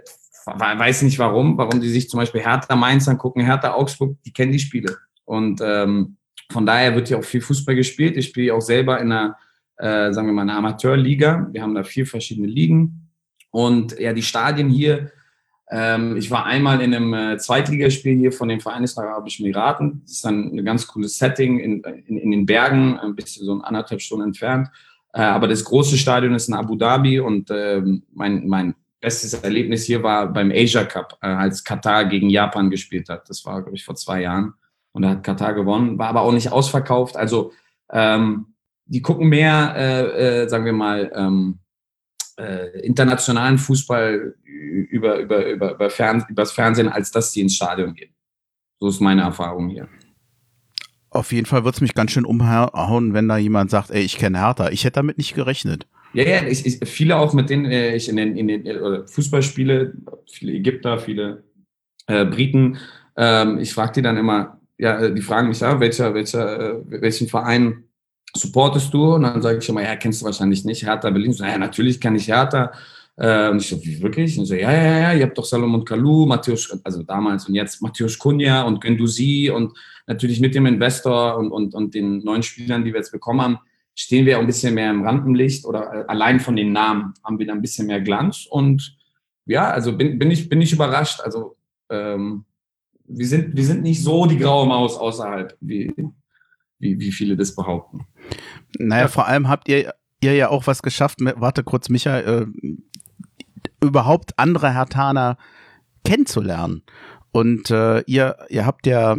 [0.45, 4.51] weiß nicht warum, warum die sich zum Beispiel Hertha Mainz angucken, Hertha Augsburg, die kennen
[4.51, 4.97] die Spiele.
[5.25, 6.17] Und ähm,
[6.51, 8.15] von daher wird ja auch viel Fußball gespielt.
[8.15, 9.37] Ich spiele auch selber in einer,
[9.77, 11.47] äh, sagen wir mal, einer Amateurliga.
[11.51, 13.09] Wir haben da vier verschiedene Ligen.
[13.51, 15.11] Und ja, die Stadien hier
[15.69, 20.01] ähm, ich war einmal in einem äh, Zweitligaspiel hier von den Vereinigten Arabischen Emiraten.
[20.03, 23.53] Das ist dann ein ganz cooles Setting in, in, in den Bergen, ein bisschen so
[23.61, 24.69] anderthalb Stunden entfernt.
[25.13, 27.81] Äh, aber das große Stadion ist in Abu Dhabi und äh,
[28.13, 33.09] mein, mein bestes Erlebnis hier war beim Asia Cup, äh, als Katar gegen Japan gespielt
[33.09, 33.29] hat.
[33.29, 34.53] Das war, glaube ich, vor zwei Jahren.
[34.93, 37.17] Und da hat Katar gewonnen, war aber auch nicht ausverkauft.
[37.17, 37.51] Also
[37.91, 38.53] ähm,
[38.87, 41.59] die gucken mehr, äh, äh, sagen wir mal, ähm,
[42.37, 47.93] äh, internationalen Fußball über, über, über, über Fern übers Fernsehen, als dass sie ins Stadion
[47.93, 48.13] gehen.
[48.79, 49.87] So ist meine Erfahrung hier.
[51.09, 54.17] Auf jeden Fall wird es mich ganz schön umhauen, wenn da jemand sagt, ey, ich
[54.17, 54.69] kenne Hertha.
[54.69, 55.87] Ich hätte damit nicht gerechnet.
[56.13, 59.07] Ja, ja, ich, ich, viele auch, mit denen äh, ich in den, in den äh,
[59.07, 59.93] Fußball spiele,
[60.29, 61.43] viele Ägypter, viele
[62.07, 62.77] äh, Briten,
[63.17, 67.27] ähm, ich frage die dann immer, ja, die fragen mich ja, welcher, welcher, äh, welchen
[67.27, 67.86] Verein
[68.37, 69.15] supportest du?
[69.15, 71.33] Und dann sage ich immer, ja, kennst du wahrscheinlich nicht, Hertha Berlin.
[71.33, 72.71] So, ja, natürlich kann ich Hertha.
[73.17, 74.37] Äh, und ich so, wie wirklich?
[74.37, 77.81] Und so, ja, ja, ja, ihr habt doch Salomon Kalou, Matthäus, also damals und jetzt
[77.81, 79.73] Matthäus Kunja und Gendusi und
[80.05, 83.59] natürlich mit dem Investor und, und, und den neuen Spielern, die wir jetzt bekommen haben,
[83.95, 87.53] stehen wir ein bisschen mehr im Rampenlicht oder allein von den Namen haben wir da
[87.53, 88.45] ein bisschen mehr Glanz.
[88.47, 88.95] Und
[89.45, 91.19] ja, also bin, bin, ich, bin ich überrascht.
[91.21, 91.57] Also
[91.89, 92.45] ähm,
[93.05, 95.91] wir, sind, wir sind nicht so die graue Maus außerhalb, wie,
[96.79, 98.05] wie, wie viele das behaupten.
[98.77, 99.07] Naja, ja.
[99.07, 102.75] vor allem habt ihr, ihr ja auch was geschafft, warte kurz, Michael, äh,
[103.83, 105.37] überhaupt andere Hertaner
[106.03, 106.83] kennenzulernen.
[107.31, 109.17] Und äh, ihr, ihr habt ja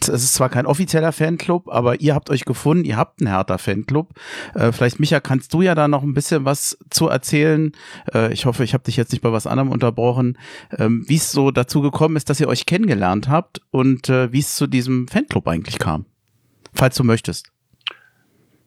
[0.00, 4.14] es ist zwar kein offizieller Fanclub, aber ihr habt euch gefunden, ihr habt einen Hertha-Fanclub.
[4.54, 7.72] Äh, vielleicht, Micha, kannst du ja da noch ein bisschen was zu erzählen.
[8.12, 10.38] Äh, ich hoffe, ich habe dich jetzt nicht bei was anderem unterbrochen.
[10.76, 14.40] Ähm, wie es so dazu gekommen ist, dass ihr euch kennengelernt habt und äh, wie
[14.40, 16.06] es zu diesem Fanclub eigentlich kam
[16.76, 17.50] falls du möchtest.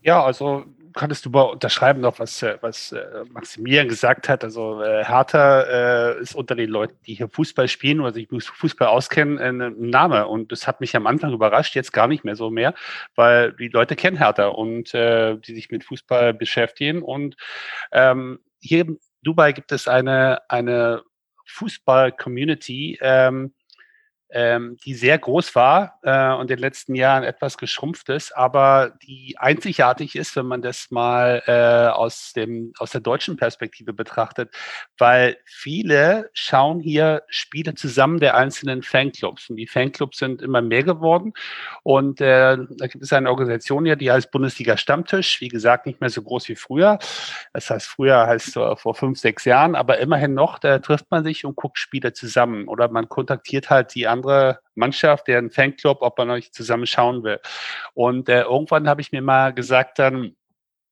[0.02, 4.44] Ja, also kannst du unterschreiben noch, was, äh, was äh, Maximilian gesagt hat.
[4.44, 9.38] Also äh, Hertha ist unter den Leuten, die hier Fußball spielen oder sich Fußball auskennen,
[9.38, 10.28] äh, ein Name.
[10.28, 12.74] Und das hat mich am Anfang überrascht, jetzt gar nicht mehr so mehr,
[13.16, 17.02] weil die Leute kennen Hertha und die sich mit Fußball beschäftigen.
[17.02, 17.36] Und
[17.92, 21.04] ähm, hier in Dubai gibt es eine, eine
[21.46, 23.54] Fußball-Community, ähm,
[24.32, 28.94] ähm, die sehr groß war äh, und in den letzten Jahren etwas geschrumpft ist, aber
[29.04, 34.54] die einzigartig ist, wenn man das mal äh, aus, dem, aus der deutschen Perspektive betrachtet,
[34.98, 39.50] weil viele schauen hier Spiele zusammen der einzelnen Fanclubs.
[39.50, 41.34] Und die Fanclubs sind immer mehr geworden.
[41.84, 46.02] Und äh, da gibt es eine Organisation hier, die heißt Bundesliga Stammtisch, wie gesagt, nicht
[46.02, 47.00] mehr so groß wie früher.
[47.54, 51.24] Das heißt, früher heißt so vor fünf, sechs Jahren, aber immerhin noch, da trifft man
[51.24, 52.68] sich und guckt Spiele zusammen.
[52.68, 57.24] Oder man kontaktiert halt die anderen andere Mannschaft, deren Fanclub, ob man euch zusammen schauen
[57.24, 57.40] will.
[57.94, 60.36] Und äh, irgendwann habe ich mir mal gesagt dann,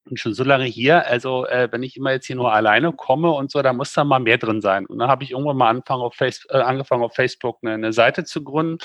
[0.08, 1.06] bin schon so lange hier.
[1.08, 4.04] Also äh, wenn ich immer jetzt hier nur alleine komme und so, da muss da
[4.04, 4.86] mal mehr drin sein.
[4.86, 7.93] Und dann habe ich irgendwann mal angefangen auf, Face äh, angefangen, auf Facebook eine, eine
[7.93, 8.78] Seite zu gründen,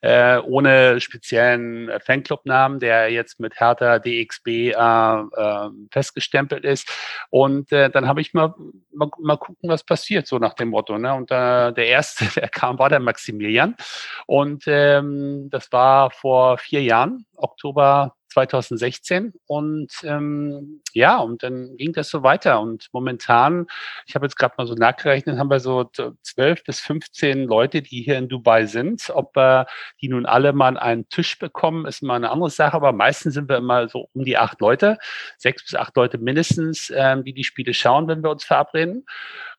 [0.00, 6.88] äh, ohne speziellen Fanclub-Namen, der jetzt mit Hertha DXB äh, äh, festgestempelt ist.
[7.30, 8.54] Und äh, dann habe ich mal,
[8.92, 10.98] mal, mal gucken, was passiert, so nach dem Motto.
[10.98, 11.14] Ne?
[11.14, 13.76] Und äh, der erste, der kam, war der Maximilian.
[14.26, 21.92] Und ähm, das war vor vier Jahren, Oktober 2016 und ähm, ja, und dann ging
[21.92, 23.66] das so weiter und momentan,
[24.06, 25.90] ich habe jetzt gerade mal so nachgerechnet, haben wir so
[26.22, 29.10] zwölf bis 15 Leute, die hier in Dubai sind.
[29.14, 29.66] Ob wir
[30.00, 33.48] die nun alle mal einen Tisch bekommen, ist mal eine andere Sache, aber meistens sind
[33.48, 34.98] wir immer so um die acht Leute,
[35.38, 39.04] sechs bis acht Leute mindestens, ähm, die die Spiele schauen, wenn wir uns verabreden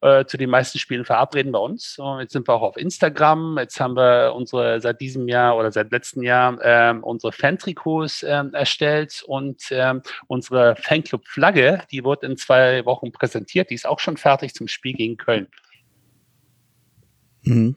[0.02, 1.98] äh, zu den meisten Spielen verabreden bei uns.
[1.98, 3.58] Und jetzt sind wir auch auf Instagram.
[3.58, 8.52] Jetzt haben wir unsere seit diesem Jahr oder seit letztem Jahr ähm, unsere Fantrikots ähm,
[8.66, 13.70] erstellt und ähm, unsere Fanclub-Flagge, die wird in zwei Wochen präsentiert.
[13.70, 15.48] Die ist auch schon fertig zum Spiel gegen Köln.
[17.44, 17.76] Mhm.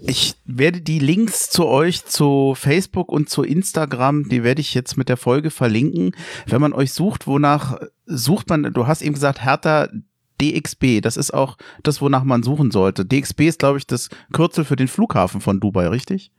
[0.00, 4.96] Ich werde die Links zu euch zu Facebook und zu Instagram, die werde ich jetzt
[4.96, 6.12] mit der Folge verlinken.
[6.46, 9.88] Wenn man euch sucht, wonach sucht man, du hast eben gesagt, Hertha
[10.40, 13.04] DXB, das ist auch das, wonach man suchen sollte.
[13.04, 16.30] DXB ist, glaube ich, das Kürzel für den Flughafen von Dubai, richtig?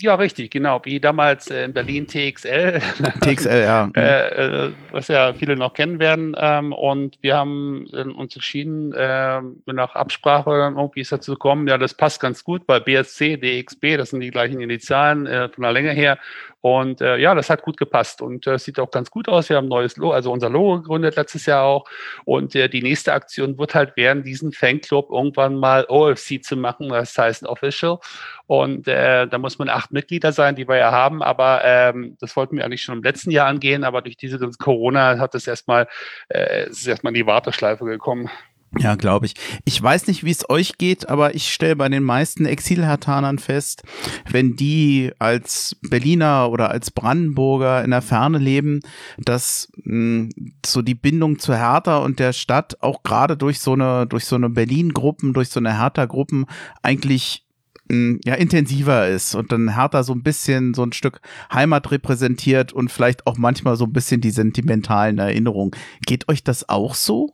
[0.00, 0.80] Ja, richtig, genau.
[0.84, 2.80] Wie damals äh, in Berlin TXL.
[3.20, 3.90] TXL, ja.
[3.96, 6.36] äh, äh, was ja viele noch kennen werden.
[6.38, 11.78] Ähm, und wir haben äh, uns entschieden, äh, nach Absprache irgendwie ist dazu gekommen, ja,
[11.78, 15.72] das passt ganz gut, weil BSC, DXB, das sind die gleichen Initialen äh, von der
[15.72, 16.18] Länge her.
[16.60, 19.48] Und äh, ja, das hat gut gepasst und äh, sieht auch ganz gut aus.
[19.48, 21.84] Wir haben ein neues Logo, also unser Logo gegründet letztes Jahr auch.
[22.24, 26.88] Und äh, die nächste Aktion wird halt werden, diesen Fanclub irgendwann mal OFC zu machen,
[26.88, 27.98] das heißt Official.
[28.46, 31.22] Und äh, da muss man acht Mitglieder sein, die wir ja haben.
[31.22, 33.84] Aber ähm, das wollten wir eigentlich schon im letzten Jahr angehen.
[33.84, 35.86] Aber durch diese Corona hat es erstmal,
[36.28, 38.30] äh, ist erstmal in die Warteschleife gekommen.
[38.76, 39.34] Ja, glaube ich.
[39.64, 43.82] Ich weiß nicht, wie es euch geht, aber ich stelle bei den meisten Exilhertanern fest,
[44.30, 48.80] wenn die als Berliner oder als Brandenburger in der Ferne leben,
[49.16, 50.30] dass mh, hm,
[50.66, 54.36] so die Bindung zur Hertha und der Stadt auch gerade durch so eine durch so
[54.36, 56.44] eine Berlin-Gruppen, durch so eine Hertha-Gruppen
[56.82, 57.46] eigentlich
[57.90, 62.74] hm, ja intensiver ist und dann Hertha so ein bisschen so ein Stück Heimat repräsentiert
[62.74, 65.70] und vielleicht auch manchmal so ein bisschen die sentimentalen Erinnerungen.
[66.04, 67.32] Geht euch das auch so?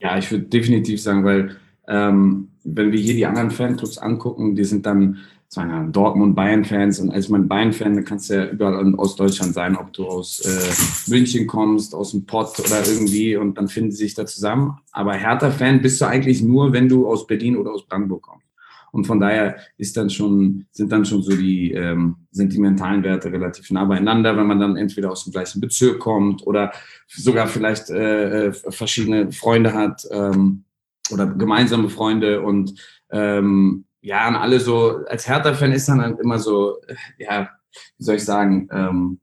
[0.00, 1.56] Ja, ich würde definitiv sagen, weil
[1.88, 5.18] ähm, wenn wir hier die anderen Fanclubs angucken, die sind dann
[5.52, 9.52] sagen wir, Dortmund, Bayern-Fans und als man Bayern-Fan, dann kannst du ja überall aus Deutschland
[9.52, 13.90] sein, ob du aus äh, München kommst, aus dem Pott oder irgendwie und dann finden
[13.90, 14.78] sie sich da zusammen.
[14.92, 18.46] Aber Hertha-Fan bist du eigentlich nur, wenn du aus Berlin oder aus Brandenburg kommst.
[18.92, 23.70] Und von daher ist dann schon, sind dann schon so die ähm, sentimentalen Werte relativ
[23.70, 26.72] nah beieinander, wenn man dann entweder aus dem gleichen Bezirk kommt oder
[27.08, 30.64] sogar vielleicht äh, äh, verschiedene Freunde hat ähm,
[31.12, 32.74] oder gemeinsame Freunde und
[33.10, 36.78] ähm, ja, und alle so, als Hertha-Fan ist dann halt immer so,
[37.18, 37.50] ja,
[37.98, 39.20] wie soll ich sagen, ähm,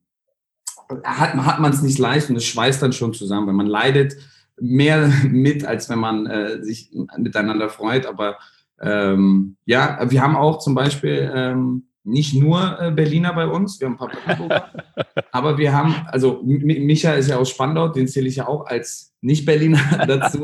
[1.03, 4.15] hat, hat man es nicht leicht und es schweißt dann schon zusammen, weil man leidet
[4.59, 8.37] mehr mit, als wenn man äh, sich miteinander freut, aber
[8.81, 13.87] ähm, ja, wir haben auch zum Beispiel ähm, nicht nur äh, Berliner bei uns, wir
[13.87, 14.71] haben ein paar Brandenburger,
[15.31, 19.13] aber wir haben, also Micha ist ja aus Spandau, den zähle ich ja auch als
[19.21, 20.41] Nicht-Berliner dazu.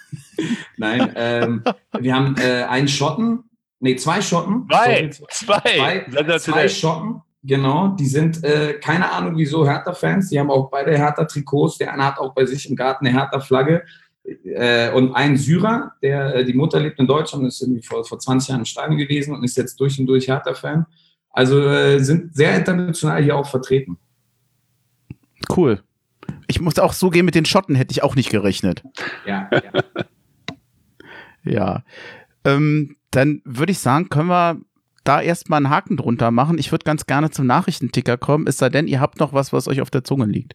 [0.76, 1.64] Nein, ähm,
[1.98, 4.68] wir haben äh, einen Schotten, nee, zwei Schotten.
[4.70, 10.50] Zwei, zwei, zwei, zwei Schotten, genau, die sind, äh, keine Ahnung wieso Hertha-Fans, die haben
[10.50, 13.82] auch beide Hertha-Trikots, der eine hat auch bei sich im Garten eine Hertha-Flagge
[14.44, 18.18] äh, und ein Syrer, der, äh, die Mutter lebt in Deutschland, ist irgendwie vor, vor
[18.18, 20.86] 20 Jahren in Stein gewesen und ist jetzt durch und durch Hertha-Fan.
[21.30, 23.98] Also äh, sind sehr international hier auch vertreten.
[25.54, 25.82] Cool.
[26.48, 28.82] Ich muss auch so gehen mit den Schotten, hätte ich auch nicht gerechnet.
[29.26, 29.50] Ja.
[29.52, 30.04] Ja.
[31.44, 31.84] ja.
[32.44, 34.60] Ähm, dann würde ich sagen, können wir
[35.04, 36.58] da erstmal einen Haken drunter machen.
[36.58, 39.68] Ich würde ganz gerne zum Nachrichtenticker kommen, es sei denn, ihr habt noch was, was
[39.68, 40.54] euch auf der Zunge liegt.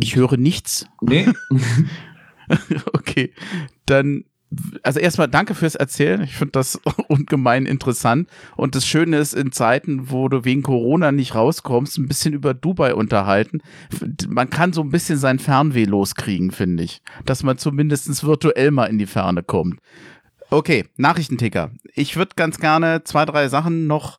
[0.00, 0.86] Ich höre nichts.
[1.00, 1.26] Nee.
[2.92, 3.32] okay,
[3.86, 4.24] dann
[4.82, 6.22] also erstmal danke fürs Erzählen.
[6.22, 8.28] Ich finde das ungemein interessant.
[8.56, 12.54] Und das Schöne ist, in Zeiten, wo du wegen Corona nicht rauskommst, ein bisschen über
[12.54, 13.60] Dubai unterhalten.
[14.28, 17.02] Man kann so ein bisschen sein Fernweh loskriegen, finde ich.
[17.24, 19.80] Dass man zumindest virtuell mal in die Ferne kommt.
[20.50, 21.72] Okay, Nachrichtenticker.
[21.94, 24.18] Ich würde ganz gerne zwei, drei Sachen noch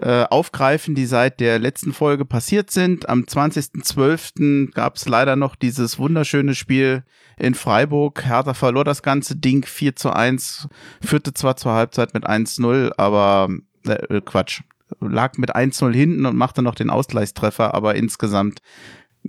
[0.00, 3.08] äh, aufgreifen, die seit der letzten Folge passiert sind.
[3.08, 4.72] Am 20.12.
[4.72, 7.04] gab es leider noch dieses wunderschöne Spiel
[7.38, 8.24] in Freiburg.
[8.24, 10.68] Hertha verlor das ganze Ding 4 zu 1,
[11.04, 13.50] führte zwar zur Halbzeit mit 1-0, aber
[13.86, 14.62] äh, Quatsch,
[15.00, 18.60] lag mit 1-0 hinten und machte noch den Ausgleichstreffer, aber insgesamt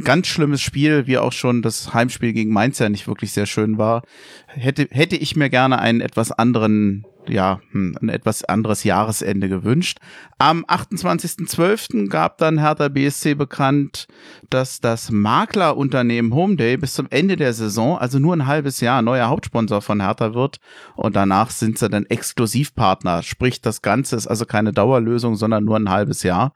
[0.04, 3.78] ganz schlimmes Spiel, wie auch schon das Heimspiel gegen Mainz ja nicht wirklich sehr schön
[3.78, 4.04] war.
[4.48, 10.00] Hätte, hätte ich mir gerne einen etwas anderen ja, hm, ein etwas anderes Jahresende gewünscht.
[10.38, 12.10] Am 28.12.
[12.10, 14.08] gab dann Hertha BSC bekannt,
[14.50, 19.30] dass das Maklerunternehmen Homeday bis zum Ende der Saison, also nur ein halbes Jahr, neuer
[19.30, 20.60] Hauptsponsor von Hertha wird.
[20.96, 23.24] Und danach sind sie dann Exklusivpartner.
[23.24, 26.54] Sprich, das Ganze ist also keine Dauerlösung, sondern nur ein halbes Jahr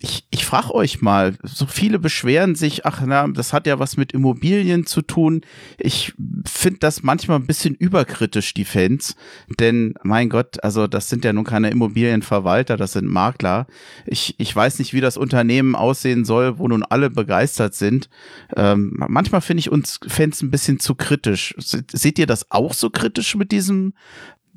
[0.00, 3.96] ich, ich frage euch mal, so viele beschweren sich, ach na, das hat ja was
[3.96, 5.42] mit Immobilien zu tun.
[5.78, 6.14] Ich
[6.46, 9.16] finde das manchmal ein bisschen überkritisch, die Fans.
[9.58, 13.66] Denn, mein Gott, also das sind ja nun keine Immobilienverwalter, das sind Makler.
[14.06, 18.08] Ich, ich weiß nicht, wie das Unternehmen aussehen soll, wo nun alle begeistert sind.
[18.56, 21.54] Ähm, manchmal finde ich uns Fans ein bisschen zu kritisch.
[21.58, 23.94] Seht ihr das auch so kritisch mit diesem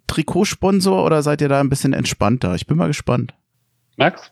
[0.07, 2.55] Trikotsponsor oder seid ihr da ein bisschen entspannter?
[2.55, 3.33] Ich bin mal gespannt.
[3.97, 4.31] Max?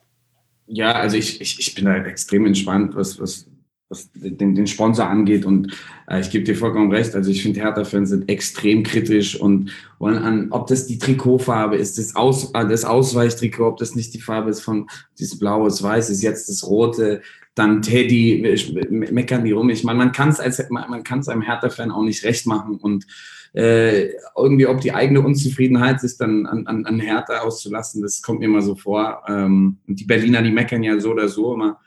[0.72, 3.48] Ja, also ich, ich, ich bin da extrem entspannt, was, was,
[3.90, 5.44] was den, den Sponsor angeht.
[5.44, 5.76] Und
[6.08, 7.16] äh, ich gebe dir vollkommen recht.
[7.16, 11.98] Also ich finde, Hertha-Fans sind extrem kritisch und wollen an, ob das die Trikotfarbe ist,
[11.98, 16.12] das, Aus, äh, das Ausweichtrikot, ob das nicht die Farbe ist von dieses blaues Weiß,
[16.12, 17.24] ist jetzt das rote,
[17.56, 19.72] dann Teddy, meckern die rum.
[19.72, 22.78] Ich meine, man kann es als man kann es einem Hertha-Fan auch nicht recht machen
[22.78, 23.08] und
[23.54, 28.40] äh, irgendwie ob die eigene Unzufriedenheit sich dann an, an, an Härte auszulassen, das kommt
[28.40, 29.24] mir immer so vor.
[29.28, 31.80] Ähm, die Berliner, die meckern ja so oder so immer.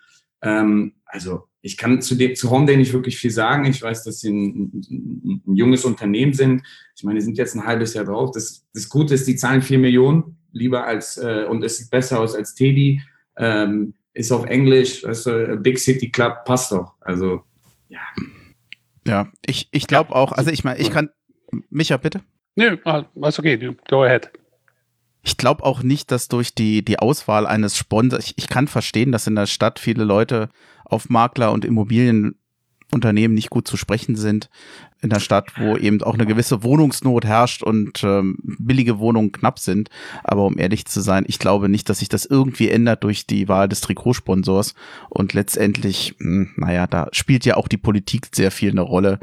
[0.42, 3.64] Ähm, also ich kann zu, dem, zu Home nicht wirklich viel sagen.
[3.66, 6.62] Ich weiß, dass sie ein, ein, ein, junges Unternehmen sind.
[6.96, 8.33] Ich meine, die sind jetzt ein halbes Jahr drauf.
[8.35, 12.18] Das, das Gute ist, die zahlen vier Millionen lieber als, äh, und es sieht besser
[12.18, 13.01] aus als Teddy.
[13.37, 16.94] Ähm, ist auf Englisch, weißt du, Big City Club passt doch.
[17.01, 17.42] Also,
[17.88, 18.01] ja.
[19.07, 21.11] Ja, ich, ich glaube auch, also ich meine, ich kann,
[21.71, 22.21] Micha, bitte.
[22.57, 24.31] Nö, nee, alles okay, go ahead.
[25.23, 29.12] Ich glaube auch nicht, dass durch die, die Auswahl eines Sponsors, ich, ich kann verstehen,
[29.12, 30.49] dass in der Stadt viele Leute
[30.85, 32.35] auf Makler und Immobilien
[32.92, 34.50] Unternehmen nicht gut zu sprechen sind
[35.00, 39.59] in der Stadt, wo eben auch eine gewisse Wohnungsnot herrscht und ähm, billige Wohnungen knapp
[39.59, 39.90] sind.
[40.22, 43.48] Aber um ehrlich zu sein, ich glaube nicht, dass sich das irgendwie ändert durch die
[43.48, 44.74] Wahl des Trikotsponsors.
[45.11, 49.18] Und letztendlich, mh, hm, naja, da spielt ja auch die Politik sehr viel eine Rolle.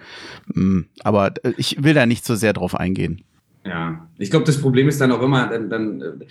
[0.47, 3.23] Mh, hm, aber äh, ich will da nicht so sehr drauf eingehen.
[3.65, 6.23] Ja, ich glaube, das Problem ist dann auch immer, dann, dann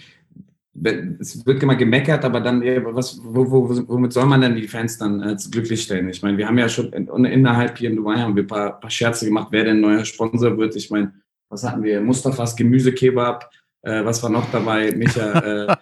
[1.20, 4.98] es wird immer gemeckert, aber dann, was, wo, wo, womit soll man denn die Fans
[4.98, 6.08] dann äh, glücklich stellen?
[6.08, 8.78] Ich meine, wir haben ja schon in, innerhalb hier in Dubai haben wir ein paar,
[8.78, 10.76] paar Scherze gemacht, wer denn neuer Sponsor wird.
[10.76, 11.12] Ich meine,
[11.48, 12.00] was hatten wir?
[12.00, 13.50] Mustafas Gemüsekebab,
[13.82, 14.92] äh, was war noch dabei?
[14.92, 15.76] Micha, äh,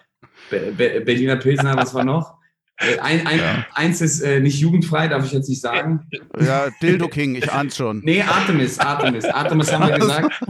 [0.49, 2.37] Be Be Berliner Pilsner, was war noch?
[2.79, 3.65] Äh, ein, ein, ja.
[3.73, 6.07] Eins ist äh, nicht jugendfrei, darf ich jetzt nicht sagen.
[6.39, 8.01] Ja, Dildo King, ich ahne schon.
[8.05, 9.25] Nee, Artemis, Artemis.
[9.25, 10.41] Artemis haben wir gesagt.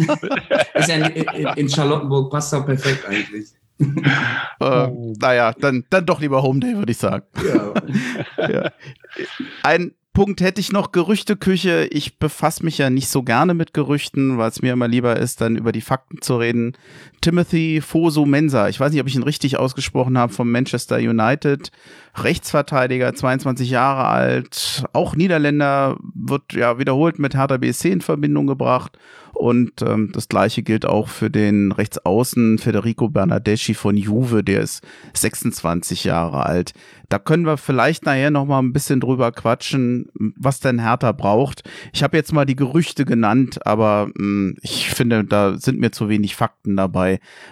[0.75, 3.47] ist ja in, in, in Charlottenburg, passt doch perfekt eigentlich
[4.59, 4.87] äh,
[5.19, 7.25] naja, dann, dann doch lieber Home Day, würde ich sagen.
[8.37, 8.47] Ja.
[8.49, 8.71] ja.
[9.63, 11.87] Ein Punkt hätte ich noch Gerüchteküche.
[11.91, 15.41] Ich befasse mich ja nicht so gerne mit Gerüchten, weil es mir immer lieber ist,
[15.41, 16.73] dann über die Fakten zu reden.
[17.21, 21.71] Timothy Fosu Mensa, ich weiß nicht, ob ich ihn richtig ausgesprochen habe, vom Manchester United.
[22.15, 28.97] Rechtsverteidiger, 22 Jahre alt, auch Niederländer, wird ja wiederholt mit Hertha BSC in Verbindung gebracht.
[29.37, 34.83] Und ähm, das gleiche gilt auch für den Rechtsaußen Federico Bernardeschi von Juve, der ist
[35.13, 36.73] 26 Jahre alt.
[37.09, 41.63] Da können wir vielleicht nachher noch mal ein bisschen drüber quatschen, was denn Hertha braucht.
[41.93, 45.91] Ich habe jetzt mal die Gerüchte genannt, aber mh, hm, ich finde, da sind mir
[45.91, 47.06] zu wenig Fakten dabei.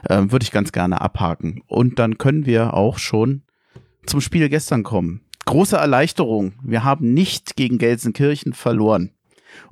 [0.10, 1.62] Ähm, Würde ich ganz gerne abhaken.
[1.68, 3.44] Und dann können wir auch schon
[4.06, 5.22] zum Spiel gestern kommen.
[5.46, 6.54] Große Erleichterung.
[6.64, 9.12] Wir haben nicht gegen Gelsenkirchen verloren.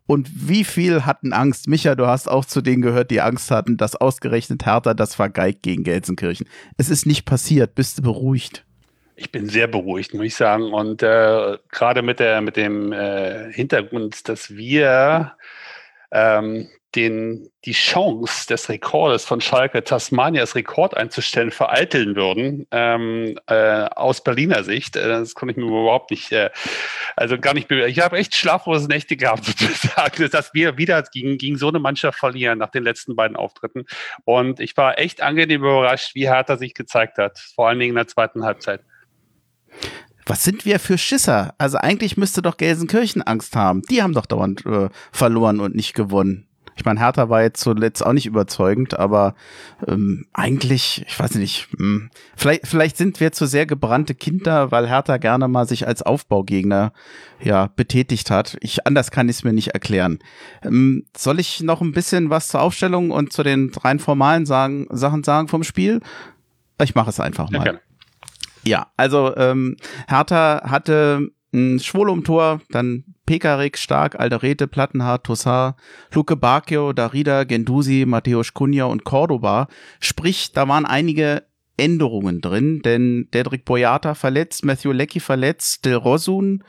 [0.06, 1.68] Und wie viel hatten Angst?
[1.68, 5.64] Micha, du hast auch zu denen gehört, die Angst hatten, dass ausgerechnet Hertha das vergeigt
[5.64, 6.48] gegen Gelsenkirchen.
[6.78, 7.76] Es ist nicht passiert.
[7.76, 8.66] Bist du beruhigt?
[9.16, 10.74] Ich bin sehr beruhigt, muss ich sagen.
[10.74, 15.34] Und äh, gerade mit, der, mit dem äh, Hintergrund, dass wir
[16.12, 23.86] ähm, den, die Chance des Rekordes von Schalke Tasmanias Rekord einzustellen vereiteln würden, ähm, äh,
[23.86, 24.96] aus Berliner Sicht.
[24.96, 26.52] Äh, das konnte ich mir überhaupt nicht, äh,
[27.16, 31.58] also gar nicht, ich habe echt schlaflose Nächte gehabt, sozusagen, dass wir wieder gegen, gegen
[31.58, 33.86] so eine Mannschaft verlieren nach den letzten beiden Auftritten.
[34.26, 37.92] Und ich war echt angenehm überrascht, wie hart er sich gezeigt hat, vor allen Dingen
[37.92, 38.82] in der zweiten Halbzeit.
[40.26, 41.54] Was sind wir für Schisser?
[41.58, 43.82] Also eigentlich müsste doch Gelsenkirchen Angst haben.
[43.90, 46.48] Die haben doch dauernd äh, verloren und nicht gewonnen.
[46.76, 49.36] Ich meine, Hertha war jetzt zuletzt auch nicht überzeugend, aber
[49.88, 54.72] ähm, eigentlich, ich weiß nicht, mh, hm, vielleicht, vielleicht sind wir zu sehr gebrannte Kinder,
[54.72, 56.94] weil Hertha gerne mal sich als Aufbaugegner
[57.42, 58.58] ja betätigt hat.
[58.62, 60.20] Ich anders kann ich es mir nicht erklären.
[60.64, 64.88] Ähm, soll ich noch ein bisschen was zur Aufstellung und zu den rein formalen sagen,
[64.90, 66.02] Sachen sagen vom Spiel?
[66.82, 67.66] Ich mache es einfach mal.
[67.66, 67.74] Ja,
[68.64, 75.78] ja also ähm, Hertha hatte Schwolo im Tor, dann Pekarik, Stark, Alderete, Plattenhardt, Tossar,
[76.14, 79.68] Luke Bacchio, Darida, Gendusi, Mateusz Kunja und Cordoba.
[80.00, 81.44] Sprich, da waren einige
[81.78, 86.64] Änderungen drin, denn Dedrick Boyata verletzt, Matthew Leckie verletzt, Del Rosun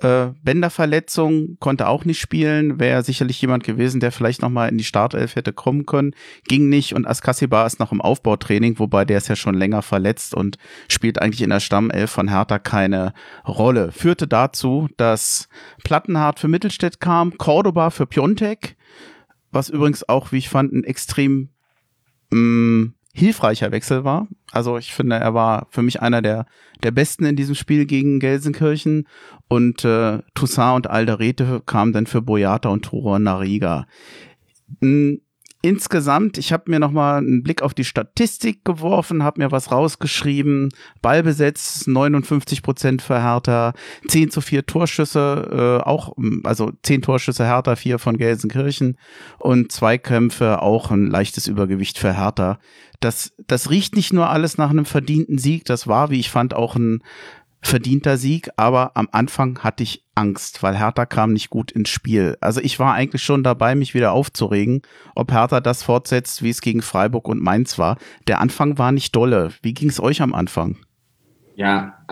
[0.00, 4.84] äh, Bänderverletzung, konnte auch nicht spielen, wäre sicherlich jemand gewesen, der vielleicht nochmal in die
[4.84, 6.14] Startelf hätte kommen können,
[6.48, 6.94] ging nicht.
[6.94, 11.20] Und Askasiba ist noch im Aufbautraining, wobei der ist ja schon länger verletzt und spielt
[11.20, 13.14] eigentlich in der Stammelf von Hertha keine
[13.46, 13.92] Rolle.
[13.92, 15.48] Führte dazu, dass
[15.82, 18.76] Plattenhardt für Mittelstädt kam, Cordoba für Piontek,
[19.50, 21.48] was übrigens auch, wie ich fand, ein extrem
[22.30, 24.28] mh, mm, hilfreicher Wechsel war.
[24.52, 26.46] Also ich finde, er war für mich einer der,
[26.82, 29.08] der besten in diesem Spiel gegen Gelsenkirchen
[29.48, 33.86] und äh, Toussaint und Alderete kamen dann für Boyata und Toro Nariga.
[34.82, 35.20] Hm,
[35.62, 39.72] insgesamt, ich habe mir noch mal einen Blick auf die Statistik geworfen, habe mir was
[39.72, 40.68] rausgeschrieben.
[41.02, 43.72] Ballbesetz 59 Prozent für Hertha,
[44.06, 46.14] 10 zu 4 Torschüsse, äh, auch,
[46.44, 48.96] also 10 Torschüsse Hertha, 4 von Gelsenkirchen
[49.38, 52.60] und Zweikämpfe, auch ein leichtes Übergewicht für Hertha.
[53.00, 56.54] Das, das riecht nicht nur alles nach einem verdienten Sieg, das war, wie ich fand,
[56.54, 57.02] auch ein
[57.62, 62.36] verdienter Sieg, aber am Anfang hatte ich Angst, weil Hertha kam nicht gut ins Spiel.
[62.40, 64.82] Also ich war eigentlich schon dabei, mich wieder aufzuregen,
[65.14, 67.98] ob Hertha das fortsetzt, wie es gegen Freiburg und Mainz war.
[68.28, 69.50] Der Anfang war nicht dolle.
[69.62, 70.76] Wie ging es euch am Anfang?
[71.56, 72.04] Ja,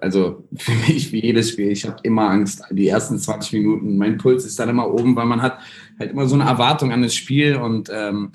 [0.00, 2.62] also für mich wie jedes Spiel, ich habe immer Angst.
[2.70, 5.58] Die ersten 20 Minuten, mein Puls ist dann immer oben, weil man hat
[5.98, 8.30] halt immer so eine Erwartung an das Spiel und ähm,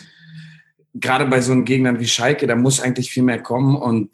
[0.95, 4.09] gerade bei so einem Gegnern wie Schalke, da muss eigentlich viel mehr kommen und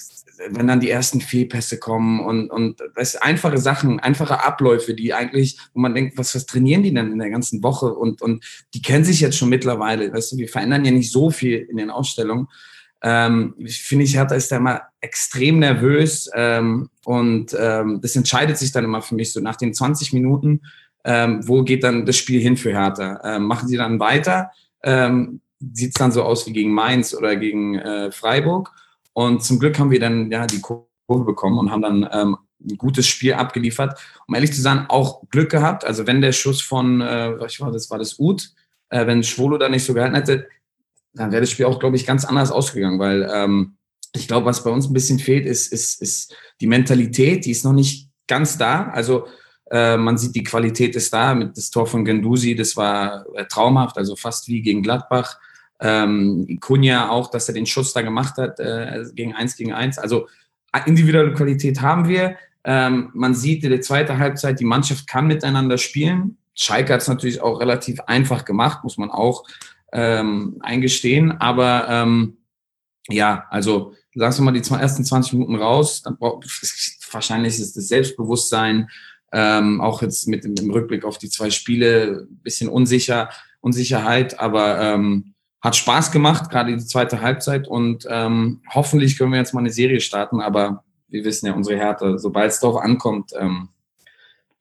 [0.49, 5.57] wenn dann die ersten Fehlpässe kommen und, und das einfache Sachen, einfache Abläufe, die eigentlich,
[5.73, 7.93] wo man denkt, was, was trainieren die denn in der ganzen Woche?
[7.93, 10.11] Und, und die kennen sich jetzt schon mittlerweile.
[10.11, 12.47] Weißt du, wir verändern ja nicht so viel in den Ausstellungen.
[13.03, 18.71] Ähm, finde, ich Hertha ist da immer extrem nervös ähm, und ähm, das entscheidet sich
[18.71, 20.61] dann immer für mich so nach den 20 Minuten,
[21.03, 23.19] ähm, wo geht dann das Spiel hin für Hertha?
[23.23, 24.51] Ähm, machen sie dann weiter?
[24.83, 25.41] Ähm,
[25.73, 28.71] Sieht es dann so aus wie gegen Mainz oder gegen äh, Freiburg?
[29.13, 32.77] Und zum Glück haben wir dann ja die Kurve bekommen und haben dann ähm, ein
[32.77, 33.99] gutes Spiel abgeliefert.
[34.27, 35.85] Um ehrlich zu sein, auch Glück gehabt.
[35.85, 38.53] Also wenn der Schuss von, äh, was war das, war das Ut,
[38.89, 40.47] äh, wenn Schwolo da nicht so gehalten hätte,
[41.13, 43.75] dann wäre das Spiel auch, glaube ich, ganz anders ausgegangen, weil ähm,
[44.13, 47.65] ich glaube, was bei uns ein bisschen fehlt, ist, ist, ist die Mentalität, die ist
[47.65, 48.89] noch nicht ganz da.
[48.89, 49.27] Also
[49.69, 51.33] äh, man sieht, die Qualität ist da.
[51.33, 55.39] Mit das Tor von Gendusi, das war äh, traumhaft, also fast wie gegen Gladbach.
[55.81, 59.97] Ähm, Kunja auch, dass er den Schuss da gemacht hat äh, gegen eins gegen eins.
[59.97, 60.27] Also
[60.85, 62.37] individuelle Qualität haben wir.
[62.63, 66.37] Ähm, man sieht in der zweiten Halbzeit, die Mannschaft kann miteinander spielen.
[66.53, 69.45] Schalke hat es natürlich auch relativ einfach gemacht, muss man auch
[69.91, 71.31] ähm, eingestehen.
[71.31, 72.37] Aber ähm,
[73.07, 76.01] ja, also lassen wir mal die ersten 20 Minuten raus.
[76.03, 76.45] Dann braucht,
[77.11, 78.89] wahrscheinlich ist das Selbstbewusstsein,
[79.33, 83.29] ähm, auch jetzt mit dem, Rückblick auf die zwei Spiele, bisschen unsicher,
[83.61, 85.30] Unsicherheit, aber ähm,
[85.61, 89.69] hat Spaß gemacht, gerade die zweite Halbzeit und ähm, hoffentlich können wir jetzt mal eine
[89.69, 93.69] Serie starten, aber wir wissen ja, unsere Härte, sobald es darauf ankommt, ähm,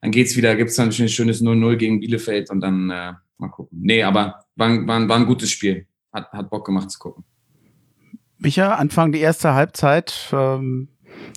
[0.01, 3.79] dann geht's wieder, gibt's dann ein schönes 0-0 gegen Bielefeld und dann äh, mal gucken.
[3.81, 5.87] Nee, aber war, war, war ein gutes Spiel.
[6.11, 7.23] Hat, hat Bock gemacht zu gucken.
[8.37, 10.29] Micha, Anfang die erste Halbzeit.
[10.33, 10.89] Ähm,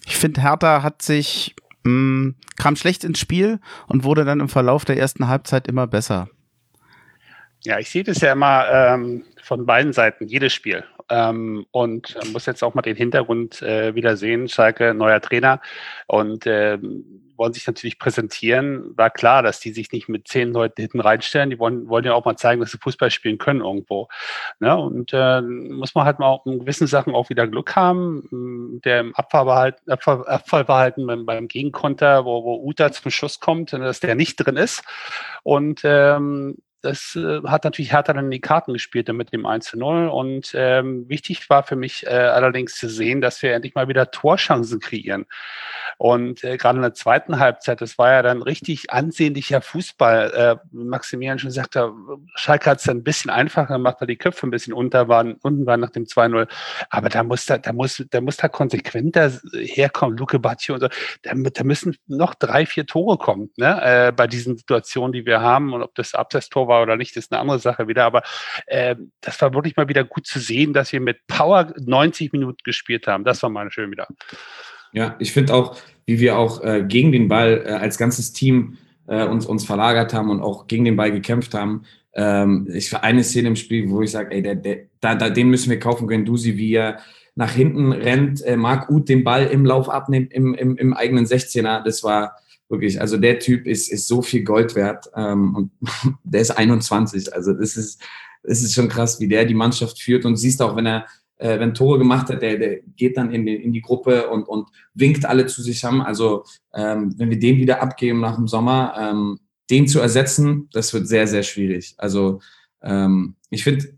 [0.06, 1.54] ich finde, Hertha hat sich,
[1.84, 5.86] mh, mm, kam schlecht ins Spiel und wurde dann im Verlauf der ersten Halbzeit immer
[5.86, 6.28] besser.
[7.66, 10.84] Ja, ich sehe das ja immer ähm, von beiden Seiten, jedes Spiel.
[11.08, 14.48] Ähm, und muss jetzt auch mal den Hintergrund äh, wieder sehen.
[14.48, 15.60] Schalke, neuer Trainer
[16.06, 16.78] und äh,
[17.36, 18.96] wollen sich natürlich präsentieren.
[18.96, 21.50] War klar, dass die sich nicht mit zehn Leuten hinten reinstellen.
[21.50, 24.08] Die wollen, wollen ja auch mal zeigen, dass sie Fußball spielen können irgendwo.
[24.60, 24.76] Ne?
[24.76, 28.80] Und äh, muss man halt mal auch in gewissen Sachen auch wieder Glück haben.
[28.84, 34.00] Der im Abfallverhalten, Abfall, Abfallverhalten beim, beim Gegenkonter, wo, wo Uta zum Schuss kommt, dass
[34.00, 34.84] der nicht drin ist.
[35.42, 39.66] Und ähm, das äh, hat natürlich Hertha dann in die Karten gespielt mit dem 1
[39.66, 40.09] zu 0.
[40.09, 44.11] Und ähm, wichtig war für mich äh, allerdings zu sehen, dass wir endlich mal wieder
[44.11, 45.26] Torchancen kreieren.
[45.97, 50.32] Und äh, gerade in der zweiten Halbzeit, das war ja dann richtig ansehnlicher Fußball.
[50.35, 51.93] Äh, Maximilian schon sagte,
[52.35, 55.35] Schalke hat es dann ein bisschen einfacher gemacht, weil die Köpfe ein bisschen unter waren,
[55.43, 56.49] unten waren nach dem 2-0.
[56.91, 60.16] Aber da muss da, da muss, da muss da konsequenter herkommen.
[60.16, 60.89] Luke Bacci und so.
[61.22, 63.80] Da, da müssen noch drei, vier Tore kommen, ne?
[63.82, 65.72] Äh, bei diesen Situationen, die wir haben.
[65.72, 68.04] Und ob das Abseitstor war oder nicht, ist eine andere Sache wieder.
[68.04, 68.22] Aber
[68.66, 72.58] äh, das war wirklich mal wieder gut zu sehen, dass wir mit Power 90 Minuten
[72.64, 73.24] gespielt haben.
[73.24, 74.06] Das war mal schön wieder.
[74.92, 78.78] Ja, ich finde auch, wie wir auch äh, gegen den Ball äh, als ganzes Team
[79.06, 81.84] äh, uns, uns verlagert haben und auch gegen den Ball gekämpft haben.
[82.14, 85.30] Ähm, ich war eine Szene im Spiel, wo ich sage, ey, der, der, da, da,
[85.30, 86.24] den müssen wir kaufen.
[86.24, 86.98] Dusi, wie er
[87.34, 91.26] nach hinten rennt, äh, Marc Uth den Ball im Lauf abnimmt, im, im, im eigenen
[91.26, 91.82] 16er.
[91.82, 92.36] Das war
[92.74, 95.70] Wirklich, also der Typ ist, ist so viel Gold wert ähm, und
[96.24, 97.32] der ist 21.
[97.32, 98.00] Also das ist,
[98.42, 101.06] das ist schon krass, wie der die Mannschaft führt und siehst auch, wenn er
[101.36, 104.44] äh, wenn Tore gemacht hat, der, der geht dann in die, in die Gruppe und,
[104.44, 106.00] und winkt alle zu sich haben.
[106.02, 110.92] Also ähm, wenn wir den wieder abgeben nach dem Sommer, ähm, den zu ersetzen, das
[110.92, 111.94] wird sehr, sehr schwierig.
[111.98, 112.40] Also
[112.82, 113.96] ähm, ich finde,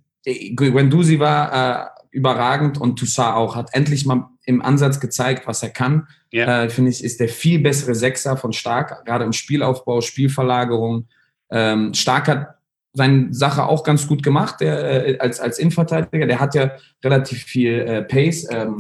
[0.55, 5.69] Guendouzi war äh, überragend und Toussaint auch, hat endlich mal im Ansatz gezeigt, was er
[5.71, 6.09] kann.
[6.33, 6.65] Yeah.
[6.65, 11.07] Äh, Finde ich, ist der viel bessere Sechser von Stark, gerade im Spielaufbau, Spielverlagerung.
[11.51, 12.57] Ähm, Stark hat
[12.95, 16.27] seine Sache auch ganz gut gemacht, der, äh, als, als Innenverteidiger.
[16.27, 16.73] Der hat ja
[17.05, 18.77] relativ viel äh, Pace, ähm,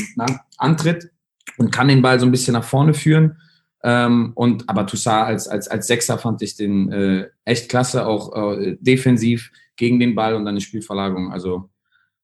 [0.57, 1.11] Antritt
[1.59, 3.37] und kann den Ball so ein bisschen nach vorne führen.
[3.85, 8.57] Ähm, und aber Toussaint als, als, als Sechser fand ich den äh, echt klasse, auch
[8.57, 11.31] äh, defensiv gegen den Ball und dann eine Spielverlagerung.
[11.31, 11.69] Also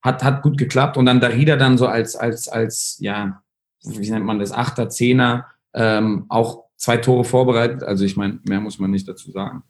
[0.03, 0.97] hat, hat gut geklappt.
[0.97, 3.43] Und dann Darida dann so als, als, als, ja,
[3.85, 7.83] wie nennt man das, Achter, Zehner, ähm, auch zwei Tore vorbereitet.
[7.83, 9.63] Also ich meine, mehr muss man nicht dazu sagen.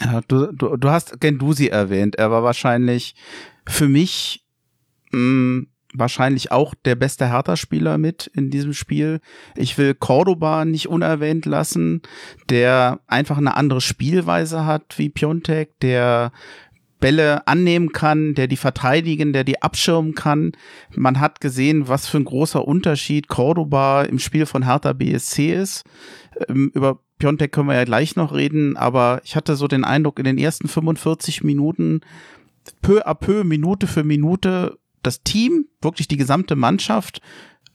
[0.00, 2.16] Ja, du, du, du hast Gendusi erwähnt.
[2.16, 3.14] Er war wahrscheinlich
[3.66, 4.44] für mich
[5.12, 9.20] mh, mm, wahrscheinlich auch der beste Hertha-Spieler mit in diesem Spiel.
[9.54, 12.02] Ich will Cordoba nicht unerwähnt lassen,
[12.50, 16.32] der einfach eine andere Spielweise hat wie Piontek, der
[17.04, 20.52] Bälle annehmen kann, der die verteidigen, der die abschirmen kann.
[20.96, 25.84] Man hat gesehen, was für ein großer Unterschied Cordoba im Spiel von Hertha BSC ist.
[26.48, 30.18] Ähm, über Piontek können wir ja gleich noch reden, aber ich hatte so den Eindruck,
[30.18, 32.00] in den ersten 45 Minuten,
[32.80, 37.20] peu à peu, Minute für Minute, das Team, wirklich die gesamte Mannschaft,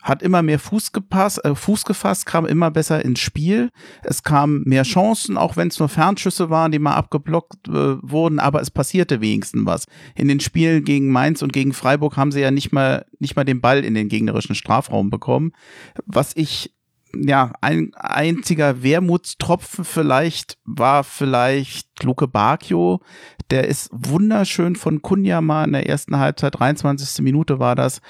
[0.01, 3.69] hat immer mehr Fuß, gepasst, äh, Fuß gefasst, kam immer besser ins Spiel.
[4.03, 8.39] Es kamen mehr Chancen, auch wenn es nur Fernschüsse waren, die mal abgeblockt äh, wurden,
[8.39, 9.85] aber es passierte wenigstens was.
[10.15, 13.43] In den Spielen gegen Mainz und gegen Freiburg haben sie ja nicht mal, nicht mal
[13.43, 15.51] den Ball in den gegnerischen Strafraum bekommen.
[16.05, 16.73] Was ich
[17.15, 23.01] ja, ein einziger Wermutstropfen vielleicht war vielleicht Luke Bacchio.
[23.49, 27.23] Der ist wunderschön von Kunjama in der ersten Halbzeit, 23.
[27.23, 28.01] Minute war das,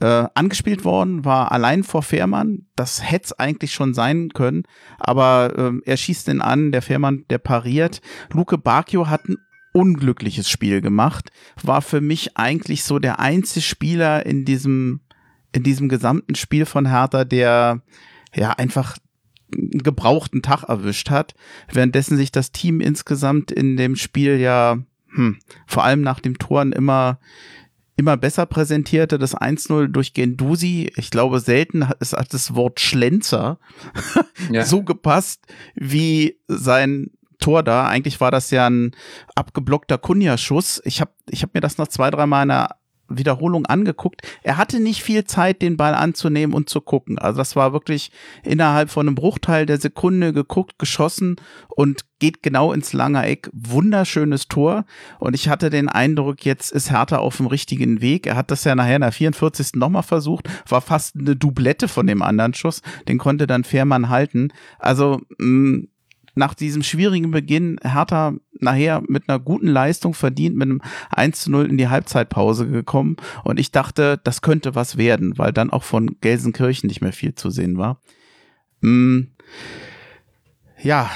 [0.00, 2.66] äh, angespielt worden, war allein vor Fährmann.
[2.76, 4.64] Das hätte es eigentlich schon sein können,
[4.98, 8.00] aber äh, er schießt ihn an, der Fährmann, der pariert.
[8.32, 9.36] Luke Bacchio hat ein
[9.72, 11.30] unglückliches Spiel gemacht,
[11.62, 15.00] war für mich eigentlich so der einzige Spieler in diesem,
[15.52, 17.82] in diesem gesamten Spiel von Hertha, der
[18.34, 18.96] ja einfach
[19.54, 21.34] einen gebrauchten Tag erwischt hat,
[21.72, 24.78] währenddessen sich das Team insgesamt in dem Spiel ja
[25.14, 27.18] hm, vor allem nach dem Toren immer
[27.96, 30.92] immer besser präsentierte, das 1-0 durch Gendusi.
[30.96, 33.58] Ich glaube, selten hat, es hat das Wort Schlenzer
[34.50, 34.64] ja.
[34.64, 37.86] so gepasst wie sein Tor da.
[37.88, 38.94] Eigentlich war das ja ein
[39.34, 40.82] abgeblockter Kunja-Schuss.
[40.84, 42.76] Ich habe ich hab mir das noch zwei, dreimal in der
[43.08, 44.22] Wiederholung angeguckt.
[44.42, 47.18] Er hatte nicht viel Zeit, den Ball anzunehmen und zu gucken.
[47.18, 48.10] Also das war wirklich
[48.42, 51.36] innerhalb von einem Bruchteil der Sekunde geguckt, geschossen
[51.68, 53.50] und geht genau ins lange Eck.
[53.52, 54.84] Wunderschönes Tor.
[55.18, 58.26] Und ich hatte den Eindruck, jetzt ist Hertha auf dem richtigen Weg.
[58.26, 59.74] Er hat das ja nachher in der 44.
[59.74, 62.82] nochmal versucht, war fast eine Doublette von dem anderen Schuss.
[63.08, 64.52] Den konnte dann Fährmann halten.
[64.78, 65.88] Also mh, mm,
[66.36, 71.50] nach diesem schwierigen Beginn Hertha nachher mit einer guten Leistung verdient, mit einem 1 zu
[71.50, 73.16] 0 in die Halbzeitpause gekommen.
[73.42, 77.34] Und ich dachte, das könnte was werden, weil dann auch von Gelsenkirchen nicht mehr viel
[77.34, 78.00] zu sehen war.
[78.82, 79.32] Hm.
[80.82, 81.10] Ja,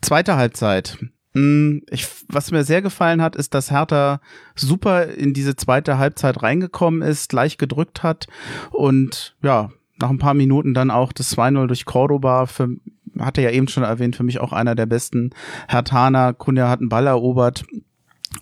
[0.00, 0.98] zweite Halbzeit.
[1.34, 4.20] Hm, ich, was mir sehr gefallen hat, ist, dass Hertha
[4.54, 8.26] super in diese zweite Halbzeit reingekommen ist, gleich gedrückt hat
[8.70, 12.68] und ja, nach ein paar Minuten dann auch das 2-0 durch Cordoba für
[13.20, 15.30] hatte ja eben schon erwähnt, für mich auch einer der besten.
[15.68, 17.64] Herr Tana, Kunja hat einen Ball erobert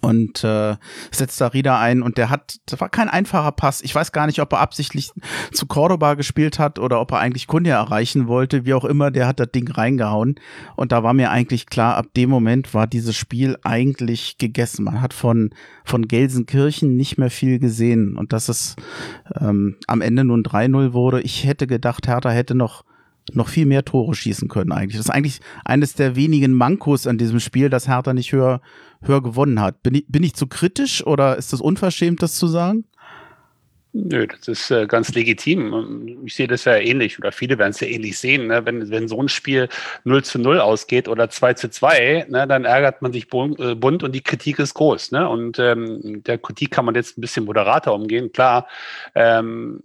[0.00, 0.76] und äh,
[1.10, 3.80] setzt da Rieder ein und der hat, das war kein einfacher Pass.
[3.82, 5.12] Ich weiß gar nicht, ob er absichtlich
[5.52, 9.26] zu Cordoba gespielt hat oder ob er eigentlich Kunja erreichen wollte, wie auch immer, der
[9.26, 10.36] hat das Ding reingehauen
[10.76, 14.84] und da war mir eigentlich klar, ab dem Moment war dieses Spiel eigentlich gegessen.
[14.84, 15.50] Man hat von
[15.84, 18.76] von Gelsenkirchen nicht mehr viel gesehen und dass es
[19.38, 21.20] ähm, am Ende nun 3-0 wurde.
[21.20, 22.84] Ich hätte gedacht, Hertha hätte noch
[23.32, 24.96] noch viel mehr Tore schießen können eigentlich.
[24.96, 28.60] Das ist eigentlich eines der wenigen Mankos an diesem Spiel, dass Hertha nicht höher,
[29.02, 29.82] höher gewonnen hat.
[29.82, 32.84] Bin ich, bin ich zu kritisch oder ist das unverschämt, das zu sagen?
[33.96, 36.18] Nö, das ist äh, ganz legitim.
[36.26, 38.48] Ich sehe das ja ähnlich oder viele werden es ja ähnlich sehen.
[38.48, 38.66] Ne?
[38.66, 39.68] Wenn, wenn so ein Spiel
[40.02, 44.02] 0 zu 0 ausgeht oder 2 zu 2, ne, dann ärgert man sich äh, bunt
[44.02, 45.12] und die Kritik ist groß.
[45.12, 45.28] Ne?
[45.28, 48.32] Und ähm, der Kritik kann man jetzt ein bisschen moderater umgehen.
[48.32, 48.66] Klar,
[49.14, 49.80] ähm,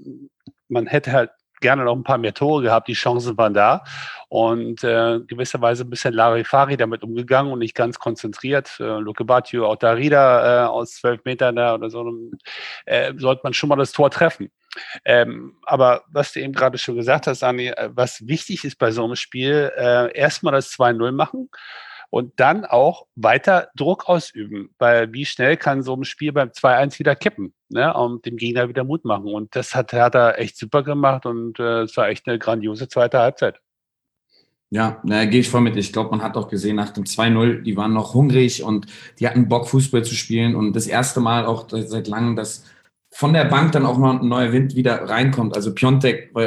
[0.69, 1.29] man hätte halt
[1.61, 3.83] gerne noch ein paar mehr Tore gehabt, die Chancen waren da
[4.29, 8.77] und äh, gewisserweise ein bisschen Larifari damit umgegangen und nicht ganz konzentriert.
[8.79, 12.05] Äh, Luke Batio, auch Darida äh, aus zwölf Metern da oder so,
[12.85, 14.51] äh, sollte man schon mal das Tor treffen.
[15.03, 18.91] Ähm, aber was du eben gerade schon gesagt hast, Anni, äh, was wichtig ist bei
[18.91, 21.49] so einem Spiel, äh, erstmal das 2-0 machen
[22.09, 26.99] und dann auch weiter Druck ausüben, weil wie schnell kann so ein Spiel beim 2-1
[26.99, 29.33] wieder kippen ne, und dem Gegner wieder Mut machen.
[29.33, 33.19] Und das hat Hertha echt super gemacht und äh, es war echt eine grandiose zweite
[33.19, 33.59] Halbzeit.
[34.71, 35.75] Ja, na, gehe ich voll mit.
[35.77, 38.85] Ich glaube, man hat auch gesehen, nach dem 2-0, die waren noch hungrig und
[39.19, 40.55] die hatten Bock, Fußball zu spielen.
[40.55, 42.65] Und das erste Mal auch seit langem, dass
[43.11, 45.55] von der Bank dann auch mal ein neuer Wind wieder reinkommt.
[45.55, 46.43] Also Piontek war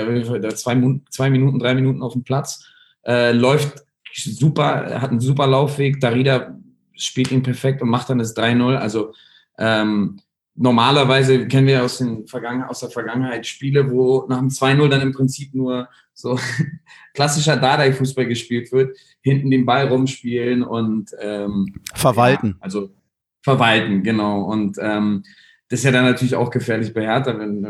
[0.54, 2.64] zwei, zwei Minuten, drei Minuten auf dem Platz,
[3.04, 3.84] äh, läuft
[4.14, 6.00] super, hat einen super Laufweg.
[6.00, 6.58] Darida
[6.94, 8.76] spielt ihn perfekt und macht dann das 3-0.
[8.76, 9.12] Also
[9.58, 10.20] ähm,
[10.54, 15.00] normalerweise kennen wir aus, den Vergangen aus der Vergangenheit Spiele, wo nach dem 2-0 dann
[15.00, 16.38] im Prinzip nur so
[17.14, 22.48] klassischer Dardai-Fußball gespielt wird, hinten den Ball rumspielen und ähm, verwalten.
[22.48, 22.90] Ja, also
[23.42, 24.42] verwalten, genau.
[24.42, 25.24] Und ähm,
[25.68, 27.62] das ist ja dann natürlich auch gefährlich bei Hertha, wenn,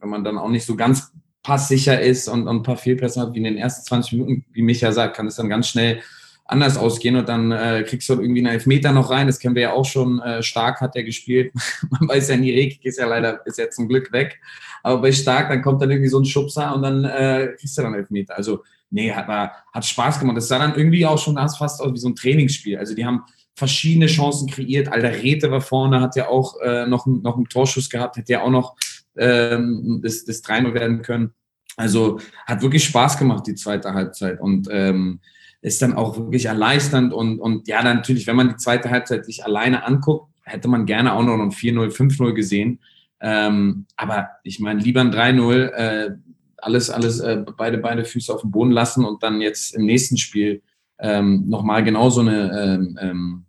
[0.00, 1.12] wenn man dann auch nicht so ganz
[1.42, 4.62] passsicher ist und, und ein paar Fehlpässe hat, wie in den ersten 20 Minuten, wie
[4.62, 6.02] Micha sagt, kann es dann ganz schnell
[6.44, 9.26] anders ausgehen und dann äh, kriegst du irgendwie einen Elfmeter noch rein.
[9.26, 10.20] Das kennen wir ja auch schon.
[10.20, 11.52] Äh, Stark hat er gespielt.
[11.90, 14.40] Man weiß ja nie, Rekik ist ja leider ist ja zum Glück weg.
[14.82, 17.82] Aber bei Stark, dann kommt dann irgendwie so ein Schubser und dann äh, kriegst du
[17.82, 18.36] dann Elfmeter.
[18.36, 20.36] Also, nee, hat, hat Spaß gemacht.
[20.36, 22.76] Das sah dann irgendwie auch schon fast aus wie so ein Trainingsspiel.
[22.76, 23.22] Also, die haben
[23.54, 24.88] verschiedene Chancen kreiert.
[24.88, 28.42] Alter Rete war vorne, hat ja auch äh, noch, noch einen Torschuss gehabt, hätte ja
[28.42, 28.76] auch noch
[29.16, 31.32] ähm, das, das 3 werden können.
[31.76, 34.40] Also hat wirklich Spaß gemacht, die zweite Halbzeit.
[34.40, 35.20] Und ähm,
[35.62, 37.12] ist dann auch wirklich erleichternd.
[37.12, 40.86] Und, und ja, dann natürlich, wenn man die zweite Halbzeit sich alleine anguckt, hätte man
[40.86, 42.80] gerne auch noch ein 4-0, 5-0 gesehen.
[43.20, 46.10] Ähm, aber ich meine, lieber ein 3-0, äh,
[46.56, 50.16] alles, alles, äh, beide, beide Füße auf dem Boden lassen und dann jetzt im nächsten
[50.16, 50.62] Spiel
[50.98, 53.44] ähm, nochmal genauso eine ähm, ähm,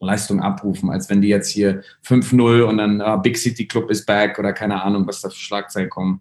[0.00, 4.06] Leistung abrufen, als wenn die jetzt hier 5-0 und dann uh, Big City Club ist
[4.06, 6.20] back oder keine Ahnung, was da für Schlagzeilen kommen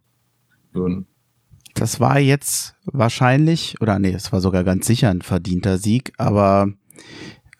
[0.71, 1.07] würden.
[1.75, 6.69] Das war jetzt wahrscheinlich, oder nee, es war sogar ganz sicher ein verdienter Sieg, aber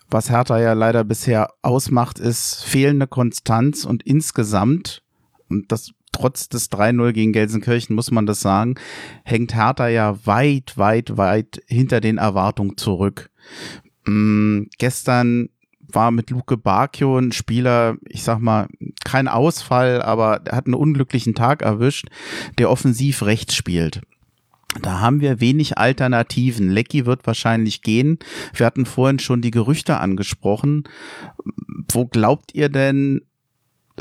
[0.10, 5.04] was Hertha ja leider bisher ausmacht, ist fehlende Konstanz und insgesamt,
[5.50, 8.76] und das trotz des 3-0 gegen Gelsenkirchen muss man das sagen,
[9.24, 13.30] hängt Hertha ja weit, weit, weit hinter den Erwartungen zurück.
[14.06, 15.50] Mhm, gestern
[15.92, 18.68] war mit Luke Bacchio ein Spieler, ich sag mal,
[19.04, 22.08] kein Ausfall, aber er hat einen unglücklichen Tag erwischt,
[22.58, 24.02] der offensiv rechts spielt.
[24.82, 26.70] Da haben wir wenig Alternativen.
[26.70, 28.20] Lecky wird wahrscheinlich gehen.
[28.54, 30.84] Wir hatten vorhin schon die Gerüchte angesprochen.
[31.92, 33.22] Wo glaubt ihr denn,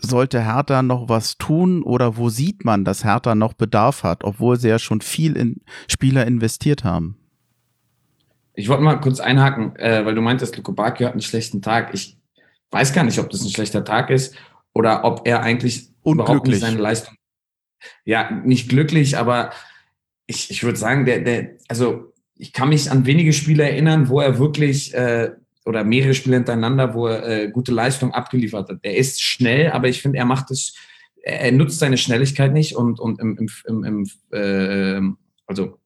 [0.03, 4.59] sollte Hertha noch was tun oder wo sieht man, dass Hertha noch Bedarf hat, obwohl
[4.59, 7.16] sie ja schon viel in Spieler investiert haben?
[8.57, 11.93] Ich wollte mal kurz einhaken, äh, weil du meintest, Lukobaki hat einen schlechten Tag.
[11.93, 12.19] Ich
[12.71, 14.35] weiß gar nicht, ob das ein schlechter Tag ist
[14.73, 17.15] oder ob er eigentlich überhaupt nicht seine Leistung.
[18.05, 19.51] Ja, nicht glücklich, aber
[20.27, 24.21] ich, ich würde sagen, der, der, also ich kann mich an wenige Spiele erinnern, wo
[24.21, 25.33] er wirklich äh,
[25.67, 28.79] oder mehrere Spiele hintereinander, wo er äh, gute Leistung abgeliefert hat.
[28.83, 30.75] Er ist schnell, aber ich finde, er macht es,
[31.23, 35.15] er nutzt seine Schnelligkeit nicht und, und im, im, im, im äh,
[35.47, 35.79] also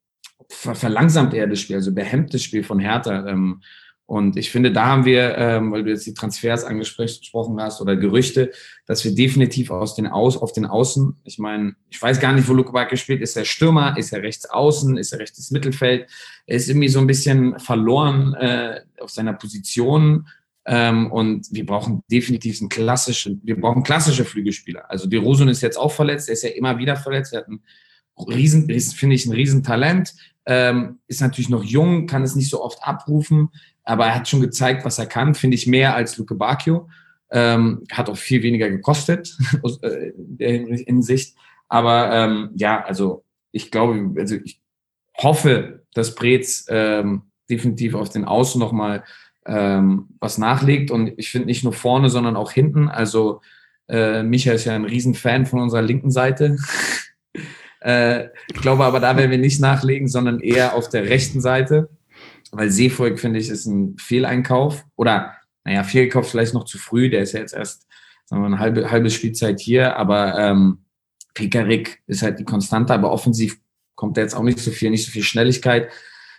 [0.51, 3.27] verlangsamt er das Spiel, also behemmt das Spiel von Hertha.
[3.27, 3.63] Ähm,
[4.11, 7.95] und ich finde, da haben wir, ähm, weil du jetzt die Transfers angesprochen hast oder
[7.95, 8.51] Gerüchte,
[8.85, 12.49] dass wir definitiv aus den Aus, auf den Außen, ich meine, ich weiß gar nicht,
[12.49, 13.23] wo Luke Backe spielt.
[13.23, 13.97] Ist er Stürmer?
[13.97, 14.97] Ist er rechts außen?
[14.97, 16.11] Ist er rechtes Mittelfeld?
[16.47, 20.27] Er ist irgendwie so ein bisschen verloren äh, auf seiner Position.
[20.67, 24.91] Ähm, und wir brauchen definitiv einen klassischen, wir brauchen klassische Flügelspieler.
[24.91, 27.33] Also die Rosun ist jetzt auch verletzt, er ist ja immer wieder verletzt.
[27.33, 27.63] Er hat ein
[28.29, 30.15] riesen, finde ich, ein Riesentalent.
[30.53, 33.51] Ähm, ist natürlich noch jung, kann es nicht so oft abrufen,
[33.85, 36.89] aber er hat schon gezeigt, was er kann, finde ich mehr als Luke Bacchio.
[37.31, 39.39] Ähm, hat auch viel weniger gekostet
[39.83, 41.37] äh, der Hinsicht.
[41.69, 43.23] Aber ähm, ja, also
[43.53, 44.61] ich glaube, also ich
[45.17, 49.05] hoffe, dass Brez ähm, definitiv auf den Außen nochmal
[49.47, 50.91] ähm, was nachlegt.
[50.91, 52.89] Und ich finde nicht nur vorne, sondern auch hinten.
[52.89, 53.41] Also
[53.89, 56.57] äh, Micha ist ja ein Riesenfan von unserer linken Seite.
[57.81, 61.89] äh, ich glaube aber, da werden wir nicht nachlegen, sondern eher auf der rechten Seite
[62.53, 64.85] weil Seefolk, finde ich, ist ein Fehleinkauf.
[64.97, 67.11] Oder, naja, Fehlkauf vielleicht noch zu früh.
[67.11, 67.87] Der ist ja jetzt erst,
[68.27, 69.97] sagen wir eine halbe, halbe Spielzeit hier.
[69.97, 70.79] Aber ähm,
[71.35, 73.59] Pekarik ist halt die Konstante, aber offensiv
[73.95, 75.91] kommt da jetzt auch nicht so viel, nicht so viel Schnelligkeit.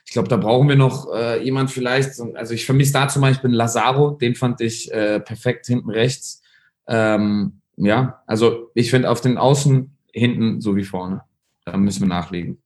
[0.05, 2.19] Ich glaube, da brauchen wir noch äh, jemand vielleicht.
[2.35, 6.41] Also ich vermisse da zum Beispiel Lazaro, den fand ich äh, perfekt hinten rechts.
[6.87, 11.23] Ähm, ja, also ich finde auf den Außen hinten so wie vorne.
[11.71, 12.61] Da müssen wir nachlegen.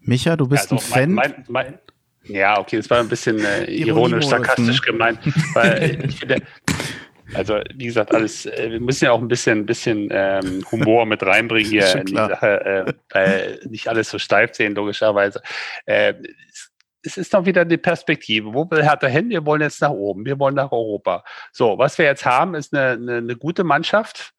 [0.00, 1.12] Micha, du bist also ein Fan?
[1.12, 1.78] Mein, mein,
[2.24, 5.18] ja, okay, das war ein bisschen äh, ironisch, sarkastisch gemeint.
[5.52, 6.40] Weil ich finde,
[7.34, 11.22] also wie gesagt, alles, äh, wir müssen ja auch ein bisschen, bisschen ähm, Humor mit
[11.22, 15.42] reinbringen hier in die Sache, äh, weil nicht alles so steif sehen, logischerweise.
[15.84, 16.14] Äh,
[17.02, 18.54] es ist doch wieder die Perspektive.
[18.54, 19.28] Wo will Hertha hin?
[19.28, 20.24] Wir wollen jetzt nach oben.
[20.24, 21.24] Wir wollen nach Europa.
[21.52, 24.32] So, was wir jetzt haben, ist eine, eine, eine gute Mannschaft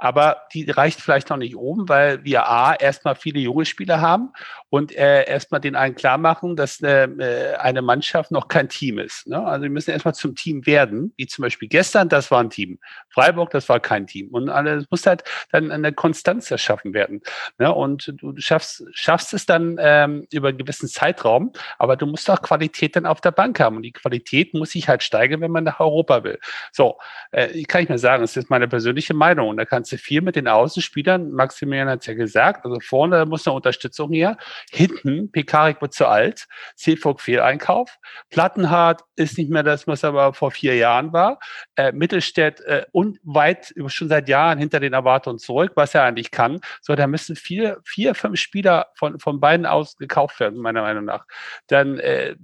[0.00, 4.32] aber die reicht vielleicht noch nicht oben, weil wir A, erstmal viele junge Spieler haben
[4.70, 8.98] und äh, erstmal den einen klar machen, dass äh, äh, eine Mannschaft noch kein Team
[8.98, 9.26] ist.
[9.26, 9.38] Ne?
[9.44, 12.78] Also wir müssen erstmal zum Team werden, wie zum Beispiel gestern, das war ein Team.
[13.10, 14.28] Freiburg, das war kein Team.
[14.28, 15.22] Und es muss halt
[15.52, 17.20] dann eine Konstanz erschaffen werden.
[17.58, 17.70] Ne?
[17.70, 22.40] Und du schaffst, schaffst es dann ähm, über einen gewissen Zeitraum, aber du musst auch
[22.40, 23.76] Qualität dann auf der Bank haben.
[23.76, 26.38] Und die Qualität muss sich halt steigern, wenn man nach Europa will.
[26.72, 26.96] So,
[27.32, 29.48] äh, kann ich mir sagen, das ist meine persönliche Meinung.
[29.48, 31.32] Und da kannst ganze viel mit den Außenspielern.
[31.32, 32.64] Maximilian hat es ja gesagt.
[32.64, 34.36] Also vorne muss eine Unterstützung her.
[34.70, 36.46] Hinten, Pekarik wird zu alt.
[36.76, 37.98] Seefolk Fehleinkauf.
[38.30, 41.38] Plattenhardt ist nicht mehr das, was aber vor vier Jahren war.
[41.76, 46.30] Äh, Mittelstädt äh, und weit, schon seit Jahren hinter den Erwartungen zurück, was er eigentlich
[46.30, 46.60] kann.
[46.80, 51.04] So, da müssen vier, vier, fünf Spieler von, von beiden aus gekauft werden, meiner Meinung
[51.04, 51.26] nach.
[51.66, 52.36] Dann, äh,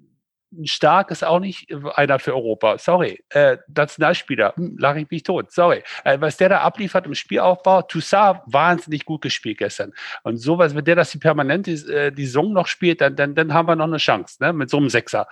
[0.65, 2.79] Stark ist auch nicht einer für Europa.
[2.79, 3.23] Sorry.
[3.31, 5.53] Äh, Nationalspieler, hm, lache ich mich tot.
[5.53, 5.83] Sorry.
[6.05, 9.93] Äh, was der da abliefert im Spielaufbau, Toussaint, wahnsinnig gut gespielt gestern.
[10.23, 13.35] Und sowas, wenn der das die permanent die, äh, die Song noch spielt, dann, dann,
[13.35, 14.53] dann haben wir noch eine Chance, ne?
[14.53, 15.27] mit so einem Sechser.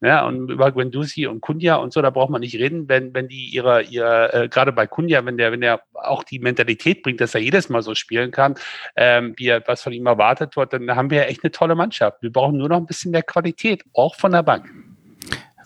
[0.00, 3.28] Ja, und über Guendouzi und Kunja und so, da braucht man nicht reden, wenn, wenn
[3.28, 7.20] die ihre, ihre äh, gerade bei Kunja, wenn der, wenn der auch die Mentalität bringt,
[7.20, 8.54] dass er jedes Mal so spielen kann,
[8.96, 11.74] ähm, wie er, was von ihm erwartet wird, dann haben wir ja echt eine tolle
[11.74, 12.22] Mannschaft.
[12.22, 14.63] Wir brauchen nur noch ein bisschen mehr Qualität, auch von der Bank.
[14.64, 14.93] God.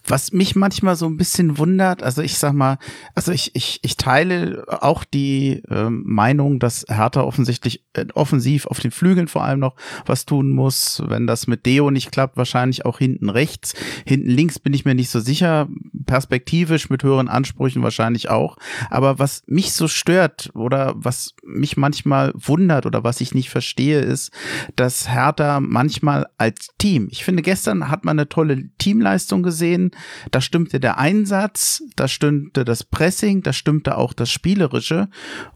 [0.09, 2.79] Was mich manchmal so ein bisschen wundert, also ich sag mal,
[3.15, 8.81] also ich, ich, ich teile auch die äh, Meinung, dass Hertha offensichtlich äh, offensiv auf
[8.81, 11.03] den Flügeln vor allem noch was tun muss.
[11.07, 13.75] Wenn das mit Deo nicht klappt, wahrscheinlich auch hinten rechts.
[14.07, 15.69] Hinten links bin ich mir nicht so sicher.
[16.07, 18.57] Perspektivisch mit höheren Ansprüchen wahrscheinlich auch.
[18.89, 24.01] Aber was mich so stört oder was mich manchmal wundert oder was ich nicht verstehe,
[24.01, 24.33] ist,
[24.75, 29.91] dass Hertha manchmal als Team, ich finde, gestern hat man eine tolle Teamleistung gesehen
[30.31, 35.09] da stimmte der Einsatz, da stimmte das Pressing, da stimmte auch das Spielerische.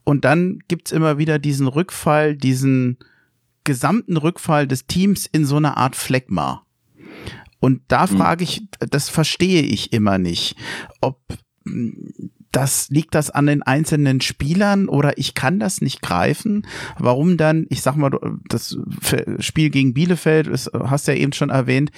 [0.04, 2.98] Und dann gibt's immer wieder diesen Rückfall, diesen
[3.64, 6.64] gesamten Rückfall des Teams in so eine Art Phlegma.
[7.60, 8.16] Und da mhm.
[8.16, 10.56] frage ich, das verstehe ich immer nicht,
[11.00, 11.20] ob
[12.50, 16.66] das liegt das an den einzelnen Spielern oder ich kann das nicht greifen.
[16.98, 18.10] Warum dann, ich sag mal,
[18.48, 18.76] das
[19.38, 21.90] Spiel gegen Bielefeld, das hast du ja eben schon erwähnt,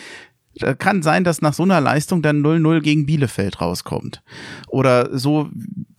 [0.78, 4.22] kann sein, dass nach so einer Leistung dann 0-0 gegen Bielefeld rauskommt.
[4.68, 5.48] Oder so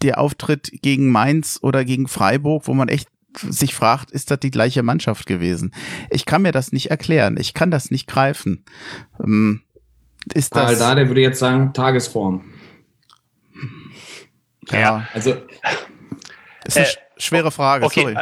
[0.01, 4.51] der Auftritt gegen Mainz oder gegen Freiburg, wo man echt sich fragt, ist das die
[4.51, 5.73] gleiche Mannschaft gewesen?
[6.09, 7.37] Ich kann mir das nicht erklären.
[7.37, 8.63] Ich kann das nicht greifen.
[9.21, 9.61] Ähm,
[10.33, 10.79] ist das.
[10.79, 12.43] Da, der würde jetzt sagen, Tagesform.
[14.71, 15.07] Ja, ja.
[15.13, 15.35] also.
[16.65, 18.01] Ist eine äh, schwere Frage, okay.
[18.01, 18.15] sorry.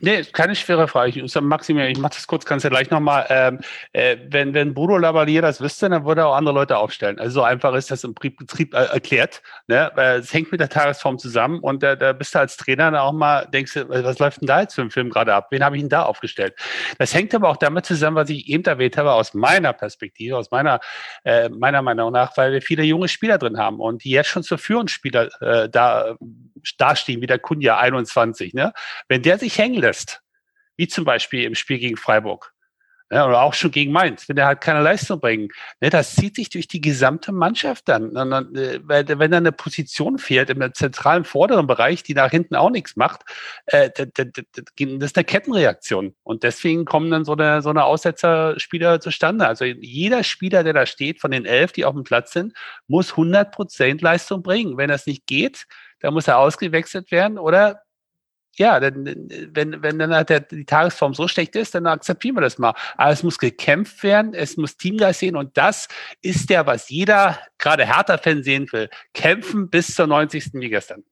[0.00, 1.20] Nee, keine schwere Frage.
[1.20, 3.26] Ich, Maximilian, ich mache das kurz, kannst du gleich nochmal.
[3.28, 3.60] Ähm,
[3.92, 7.18] äh, wenn, wenn Bruno Lavalier das wüsste, dann würde er auch andere Leute aufstellen.
[7.18, 9.42] Also so einfach ist das im Betrieb äh, erklärt.
[9.66, 9.90] Ne?
[9.96, 13.12] Es hängt mit der Tagesform zusammen und da, da bist du als Trainer dann auch
[13.12, 15.48] mal, denkst du, was läuft denn da jetzt für ein Film gerade ab?
[15.50, 16.54] Wen habe ich denn da aufgestellt?
[16.98, 20.50] Das hängt aber auch damit zusammen, was ich eben erwähnt habe, aus meiner Perspektive, aus
[20.50, 20.80] meiner,
[21.24, 24.42] äh, meiner Meinung nach, weil wir viele junge Spieler drin haben und die jetzt schon
[24.42, 26.16] zur Führungsspieler äh, da
[26.78, 28.54] dastehen, wie der Kunja 21.
[28.54, 28.72] Ne?
[29.08, 30.22] Wenn der sich hängen lässt,
[30.76, 32.52] wie zum Beispiel im Spiel gegen Freiburg,
[33.12, 35.52] ja, oder auch schon gegen Mainz, wenn er halt keine Leistung bringt.
[35.80, 38.14] Ne, das zieht sich durch die gesamte Mannschaft dann.
[38.14, 42.70] Dann äh, wenn er eine Position fährt im zentralen vorderen Bereich, die nach hinten auch
[42.70, 43.22] nichts macht,
[43.66, 46.14] äh, das, das, das ist eine Kettenreaktion.
[46.22, 49.46] Und deswegen kommen dann so eine, so eine Aussetzerspieler zustande.
[49.46, 52.54] Also jeder Spieler, der da steht, von den elf, die auf dem Platz sind,
[52.86, 54.76] muss 100 Prozent Leistung bringen.
[54.76, 55.66] Wenn das nicht geht,
[56.00, 57.82] da muss er ausgewechselt werden oder
[58.56, 62.40] ja, denn, wenn, wenn dann halt der, die Tagesform so schlecht ist, dann akzeptieren wir
[62.40, 62.74] das mal.
[62.96, 65.88] Aber es muss gekämpft werden, es muss Teamgeist sehen und das
[66.20, 68.90] ist ja, was jeder, gerade Hertha-Fan sehen will.
[69.14, 70.50] Kämpfen bis zur 90.
[70.54, 71.04] wie gestern.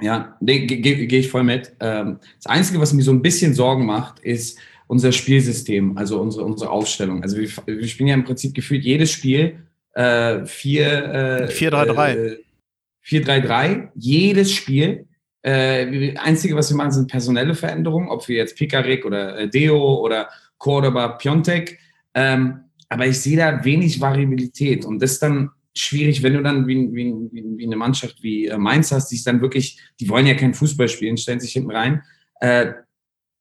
[0.00, 1.74] Ja, gehe geh, geh ich voll mit.
[1.80, 6.44] Ähm, das Einzige, was mir so ein bisschen Sorgen macht, ist unser Spielsystem, also unsere,
[6.44, 7.22] unsere Aufstellung.
[7.22, 12.45] Also wir, wir spielen ja im Prinzip gefühlt jedes Spiel äh, 4 4-3-3.
[13.06, 15.06] 4-3-3, jedes Spiel.
[15.42, 20.00] Äh, Einzige, was wir machen, sind personelle Veränderungen, ob wir jetzt Pikarik oder äh, Deo
[20.00, 20.28] oder
[20.58, 21.78] Cordoba, Piontek.
[22.14, 26.66] Ähm, aber ich sehe da wenig Variabilität und das ist dann schwierig, wenn du dann
[26.66, 30.26] wie, wie, wie eine Mannschaft wie äh, Mainz hast, die ist dann wirklich, die wollen
[30.26, 32.02] ja kein Fußball spielen, stellen sich hinten rein.
[32.40, 32.72] Äh,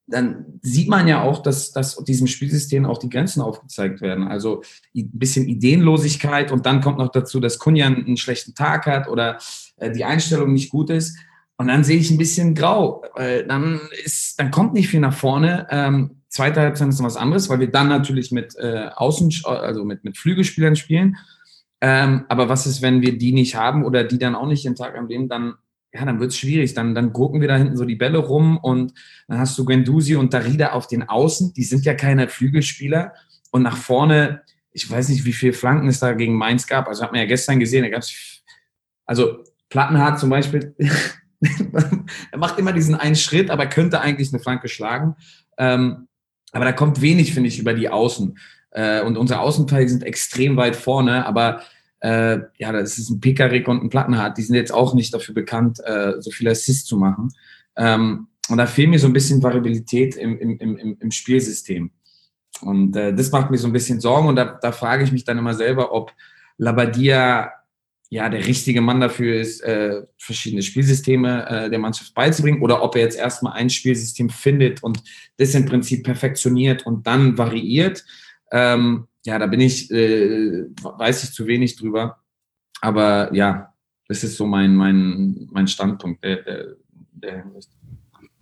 [0.08, 4.28] dann sieht man ja auch, dass, dass diesem Spielsystem auch die Grenzen aufgezeigt werden.
[4.28, 4.62] Also
[4.96, 9.40] ein bisschen Ideenlosigkeit und dann kommt noch dazu, dass Kunjan einen schlechten Tag hat oder
[9.78, 11.18] äh, die Einstellung nicht gut ist.
[11.58, 13.02] Und dann sehe ich ein bisschen grau.
[13.16, 15.66] Dann, ist, dann kommt nicht viel nach vorne.
[15.70, 19.86] Ähm, zweite Halbzeit ist noch was anderes, weil wir dann natürlich mit äh, Außen, also
[19.86, 21.16] mit, mit Flügelspielern spielen.
[21.80, 24.76] Ähm, aber was ist, wenn wir die nicht haben oder die dann auch nicht den
[24.76, 25.56] Tag am Leben, dann
[25.96, 26.74] ja, dann wird es schwierig.
[26.74, 28.94] Dann, dann gucken wir da hinten so die Bälle rum und
[29.28, 31.54] dann hast du Gendusi und Darida auf den Außen.
[31.54, 33.14] Die sind ja keine Flügelspieler.
[33.52, 34.42] Und nach vorne,
[34.72, 36.90] ich weiß nicht, wie viele Flanken es da gegen Mainz gab.
[36.90, 38.44] Also hat man ja gestern gesehen, da gab es,
[39.06, 40.76] also Plattenhardt zum Beispiel,
[41.40, 45.16] er macht immer diesen einen Schritt, aber könnte eigentlich eine Flanke schlagen.
[45.58, 46.10] Ähm,
[46.52, 48.38] aber da kommt wenig, finde ich, über die Außen.
[48.72, 51.62] Äh, und unsere Außenteile sind extrem weit vorne, aber
[52.00, 55.34] äh, ja, das ist ein Pekarik und ein Plattenhardt, die sind jetzt auch nicht dafür
[55.34, 57.30] bekannt, äh, so viele Assists zu machen.
[57.78, 61.92] Ähm, und da fehlt mir so ein bisschen Variabilität im, im, im, im Spielsystem.
[62.62, 65.24] Und äh, das macht mir so ein bisschen Sorgen und da, da frage ich mich
[65.24, 66.14] dann immer selber, ob
[66.58, 67.52] Labadia
[68.10, 72.96] ja der richtige Mann dafür ist, äh, verschiedene Spielsysteme äh, der Mannschaft beizubringen oder ob
[72.96, 75.04] er jetzt erstmal ein Spielsystem findet und
[75.38, 78.06] das im Prinzip perfektioniert und dann variiert.
[78.52, 82.18] Ähm, ja, da bin ich, äh, weiß ich zu wenig drüber.
[82.82, 83.74] Aber ja,
[84.08, 86.76] das ist so mein, mein, mein Standpunkt der, der,
[87.14, 87.46] der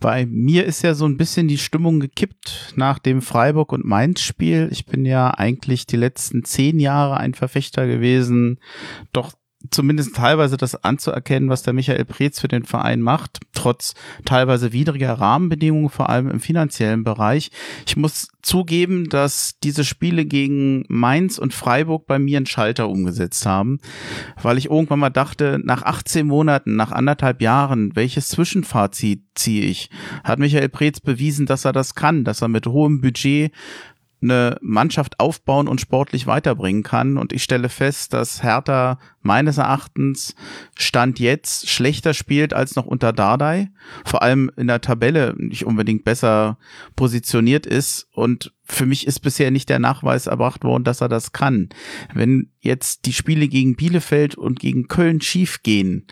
[0.04, 4.68] bei mir ist ja so ein bisschen die Stimmung gekippt nach dem Freiburg- und Mainz-Spiel.
[4.70, 8.60] Ich bin ja eigentlich die letzten zehn Jahre ein Verfechter gewesen,
[9.14, 9.32] doch
[9.72, 13.94] zumindest teilweise das anzuerkennen, was der Michael Preetz für den Verein macht, trotz
[14.26, 17.52] teilweise widriger Rahmenbedingungen, vor allem im finanziellen Bereich.
[17.88, 23.46] Ich muss zugeben, dass diese Spiele gegen Mainz und Freiburg bei mir einen Schalter umgesetzt
[23.46, 23.80] haben,
[24.42, 29.90] weil ich irgendwann mal dachte, nach 18 Monaten, nach anderthalb Jahren, welches Zwischenfazit ziehe ich?
[30.24, 33.52] Hat Michael Preetz bewiesen, dass er das kann, dass er mit hohem Budget
[34.24, 37.18] eine Mannschaft aufbauen und sportlich weiterbringen kann.
[37.18, 40.36] Und ich stelle fest, dass Hertha meines Erachtens
[40.76, 43.70] Stand jetzt schlechter spielt als noch unter Dardai,
[44.06, 46.58] vor allem in der Tabelle nicht unbedingt besser
[46.96, 51.34] positioniert ist und für mich ist bisher nicht der Nachweis erbracht worden, dass er das
[51.34, 51.70] kann.
[52.14, 56.08] Wenn jetzt die Spiele gegen Bielefeld und gegen Köln schief gehen,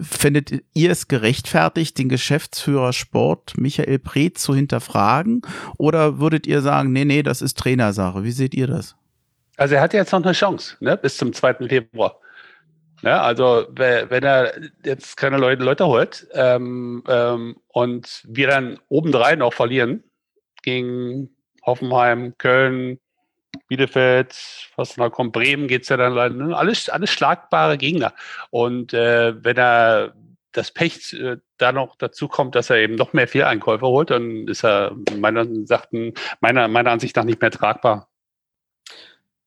[0.00, 5.42] findet ihr es gerechtfertigt, den Geschäftsführer Sport Michael Preetz zu hinterfragen?
[5.78, 8.22] Oder würdet ihr sagen, nee, nee, das ist Trainersache?
[8.22, 8.94] Wie seht ihr das?
[9.56, 11.68] Also er hat jetzt noch eine Chance, ne, bis zum 2.
[11.68, 12.20] Februar.
[13.02, 14.54] Ja, also wenn er
[14.84, 20.02] jetzt keine Leute, Leute holt ähm, ähm, und wir dann obendrein auch verlieren
[20.62, 21.35] gegen
[21.66, 22.98] Hoffenheim, Köln,
[23.68, 24.34] Bielefeld,
[24.76, 26.34] was noch kommt, Bremen geht es ja dann leider.
[26.34, 26.56] Ne?
[26.56, 28.14] Alles, alles schlagbare Gegner.
[28.50, 30.14] Und äh, wenn er
[30.52, 34.48] das Pech äh, da noch dazu kommt, dass er eben noch mehr Fehleinkäufe holt, dann
[34.48, 38.08] ist er meiner, sagten, meiner, meiner Ansicht nach nicht mehr tragbar.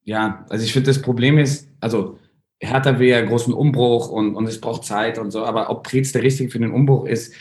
[0.03, 2.19] Ja, also ich finde, das Problem ist, also
[2.59, 6.11] Hertha will ja großen Umbruch und, und es braucht Zeit und so, aber ob Preetz
[6.11, 7.33] der Richtige für den Umbruch ist,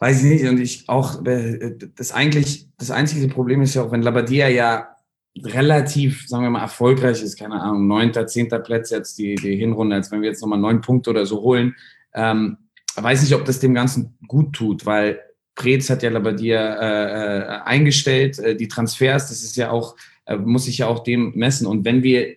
[0.00, 0.48] weiß ich nicht.
[0.48, 4.96] Und ich auch, äh, das eigentlich, das einzige Problem ist ja auch, wenn Labadia ja
[5.38, 9.94] relativ, sagen wir mal, erfolgreich ist, keine Ahnung, neunter, zehnter Plätze jetzt die, die Hinrunde,
[9.94, 11.76] als wenn wir jetzt nochmal neun Punkte oder so holen,
[12.14, 12.56] ähm,
[12.96, 15.20] weiß nicht, ob das dem Ganzen gut tut, weil
[15.54, 20.36] Preetz hat ja Labadia äh, äh, eingestellt, äh, die Transfers, das ist ja auch, äh,
[20.36, 21.66] muss sich ja auch dem messen.
[21.66, 22.36] Und wenn wir,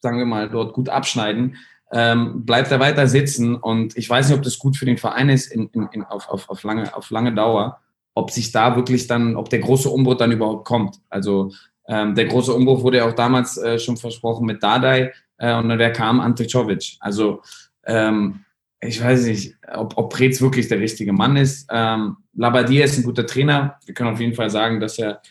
[0.00, 1.56] sagen wir mal, dort gut abschneiden,
[1.92, 3.56] ähm, bleibt er weiter sitzen.
[3.56, 6.28] Und ich weiß nicht, ob das gut für den Verein ist in, in, in, auf,
[6.28, 7.80] auf, auf, lange, auf lange Dauer,
[8.14, 10.96] ob sich da wirklich dann, ob der große Umbruch dann überhaupt kommt.
[11.10, 11.52] Also
[11.86, 15.68] ähm, der große Umbruch wurde ja auch damals äh, schon versprochen mit Dardai äh, und
[15.68, 16.20] dann wer kam?
[16.20, 16.96] Ante Czovic.
[17.00, 17.42] Also
[17.84, 18.44] ähm,
[18.80, 21.68] ich weiß nicht, ob, ob Preetz wirklich der richtige Mann ist.
[21.70, 23.78] Ähm, Labadia ist ein guter Trainer.
[23.84, 25.22] Wir können auf jeden Fall sagen, dass er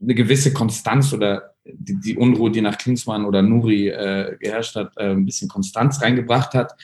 [0.00, 4.92] eine gewisse Konstanz oder die, die Unruhe, die nach Klinsmann oder Nuri äh, geherrscht hat,
[4.96, 6.74] äh, ein bisschen Konstanz reingebracht hat.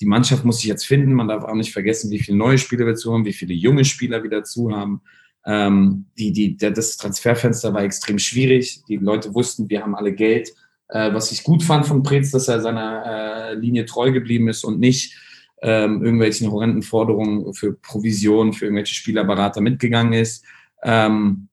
[0.00, 1.14] Die Mannschaft muss sich jetzt finden.
[1.14, 3.84] Man darf auch nicht vergessen, wie viele neue Spieler wir zu haben, wie viele junge
[3.84, 5.02] Spieler wieder zu haben.
[5.44, 8.82] Ähm, die, die, das Transferfenster war extrem schwierig.
[8.88, 10.52] Die Leute wussten, wir haben alle Geld.
[10.88, 14.64] Äh, was ich gut fand von Preetz, dass er seiner äh, Linie treu geblieben ist
[14.64, 15.16] und nicht
[15.62, 20.44] ähm, irgendwelchen horrenden Forderungen für Provision, für irgendwelche Spielerberater mitgegangen ist.
[20.82, 21.48] Ähm,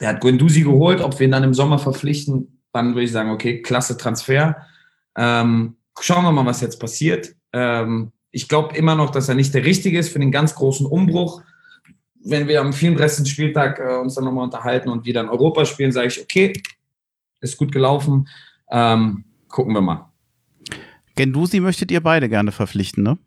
[0.00, 3.30] er hat Guendouzi geholt, ob wir ihn dann im Sommer verpflichten, dann würde ich sagen,
[3.30, 4.56] okay, klasse Transfer.
[5.16, 7.34] Ähm, schauen wir mal, was jetzt passiert.
[7.52, 10.86] Ähm, ich glaube immer noch, dass er nicht der Richtige ist für den ganz großen
[10.86, 11.42] Umbruch.
[12.22, 13.28] Wenn wir am 34.
[13.28, 16.52] Spieltag äh, uns dann nochmal unterhalten und wieder in Europa spielen, sage ich, okay,
[17.40, 18.28] ist gut gelaufen.
[18.70, 20.12] Ähm, gucken wir mal.
[21.14, 23.18] Gendusi möchtet ihr beide gerne verpflichten, ne?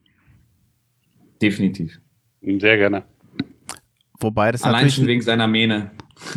[1.41, 1.99] Definitiv.
[2.41, 3.03] Sehr gerne
[4.22, 5.91] Wobei das Allein schon wegen seiner Mähne.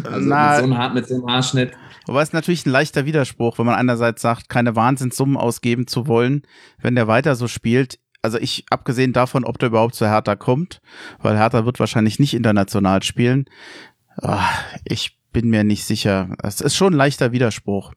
[0.05, 1.73] Also na, mit so einem, mit so einem Haarschnitt.
[2.07, 6.43] Wobei es natürlich ein leichter Widerspruch, wenn man einerseits sagt, keine Wahnsinnssummen ausgeben zu wollen,
[6.81, 7.99] wenn der weiter so spielt.
[8.23, 10.81] Also ich, abgesehen davon, ob der überhaupt zu Hertha kommt,
[11.21, 13.47] weil Hertha wird wahrscheinlich nicht international spielen.
[14.21, 16.37] Ach, ich bin mir nicht sicher.
[16.43, 17.93] Es ist schon ein leichter Widerspruch,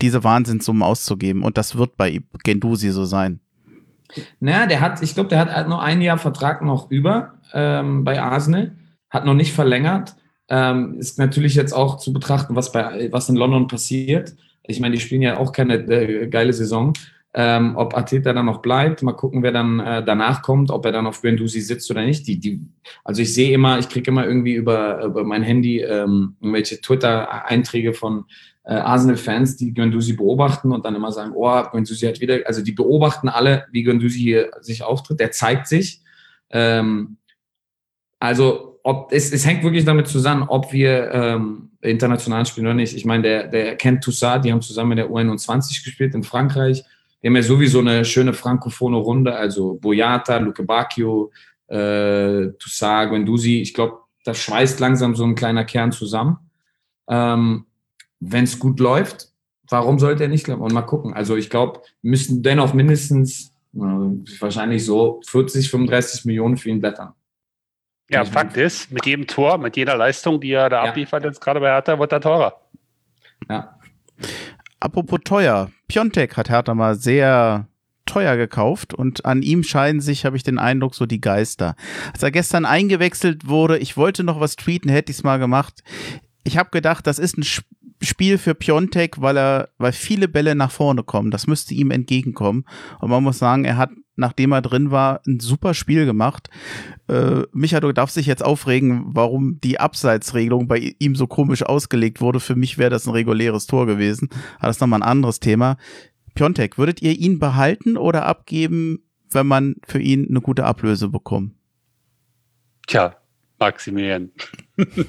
[0.00, 1.42] diese Wahnsinnssummen auszugeben.
[1.42, 3.40] Und das wird bei Gendusi so sein.
[4.40, 8.20] Naja, der hat, ich glaube, der hat nur ein Jahr Vertrag noch über ähm, bei
[8.20, 8.76] Arsenal,
[9.08, 10.16] hat noch nicht verlängert.
[10.54, 14.34] Ähm, ist natürlich jetzt auch zu betrachten, was, bei, was in London passiert.
[14.64, 16.92] Ich meine, die spielen ja auch keine äh, geile Saison.
[17.32, 20.92] Ähm, ob Ateta dann noch bleibt, mal gucken, wer dann äh, danach kommt, ob er
[20.92, 22.26] dann auf Guendouzi sitzt oder nicht.
[22.26, 22.60] Die, die,
[23.02, 27.94] also ich sehe immer, ich kriege immer irgendwie über, über mein Handy ähm, irgendwelche Twitter-Einträge
[27.94, 28.26] von
[28.64, 32.72] äh, Arsenal-Fans, die Guendouzi beobachten und dann immer sagen, oh, Guendouzi hat wieder, also die
[32.72, 36.02] beobachten alle, wie Guendouzi hier sich auftritt, der zeigt sich.
[36.50, 37.16] Ähm,
[38.20, 42.96] also ob es, es hängt wirklich damit zusammen, ob wir ähm, international spielen oder nicht.
[42.96, 46.84] Ich meine, der, der kennt Toussaint, die haben zusammen in der U21 gespielt in Frankreich.
[47.20, 51.30] Wir haben ja sowieso eine schöne frankophone Runde, also Boyata, Luke Bacchio,
[51.68, 53.60] äh, Toussaint, Guendouzi.
[53.60, 56.38] Ich glaube, das schweißt langsam so ein kleiner Kern zusammen.
[57.08, 57.66] Ähm,
[58.18, 59.32] Wenn es gut läuft,
[59.68, 60.62] warum sollte er nicht klappen?
[60.62, 61.14] Und mal gucken.
[61.14, 67.14] Also ich glaube, müssen dennoch mindestens äh, wahrscheinlich so 40, 35 Millionen für ihn blättern.
[68.12, 70.90] Ja, Fakt ist, mit jedem Tor, mit jeder Leistung, die er da ja.
[70.90, 72.60] abliefert, jetzt gerade bei Hertha, wird er teurer.
[73.48, 73.78] Ja.
[74.80, 75.70] Apropos teuer.
[75.88, 77.68] Piontek hat Hertha mal sehr
[78.04, 81.74] teuer gekauft und an ihm scheiden sich, habe ich den Eindruck, so die Geister.
[82.12, 85.82] Als er gestern eingewechselt wurde, ich wollte noch was tweeten, hätte ich es mal gemacht.
[86.44, 87.44] Ich habe gedacht, das ist ein
[88.02, 91.30] Spiel für Piontek, weil er, weil viele Bälle nach vorne kommen.
[91.30, 92.64] Das müsste ihm entgegenkommen.
[93.00, 96.48] Und man muss sagen, er hat, nachdem er drin war, ein super Spiel gemacht.
[97.08, 102.20] Äh, Micha, du darfst dich jetzt aufregen, warum die Abseitsregelung bei ihm so komisch ausgelegt
[102.20, 102.40] wurde.
[102.40, 104.28] Für mich wäre das ein reguläres Tor gewesen.
[104.58, 105.76] Aber das ist nochmal ein anderes Thema.
[106.34, 111.54] Piontek, würdet ihr ihn behalten oder abgeben, wenn man für ihn eine gute Ablöse bekommt?
[112.86, 113.16] Tja,
[113.58, 114.30] Maximilian.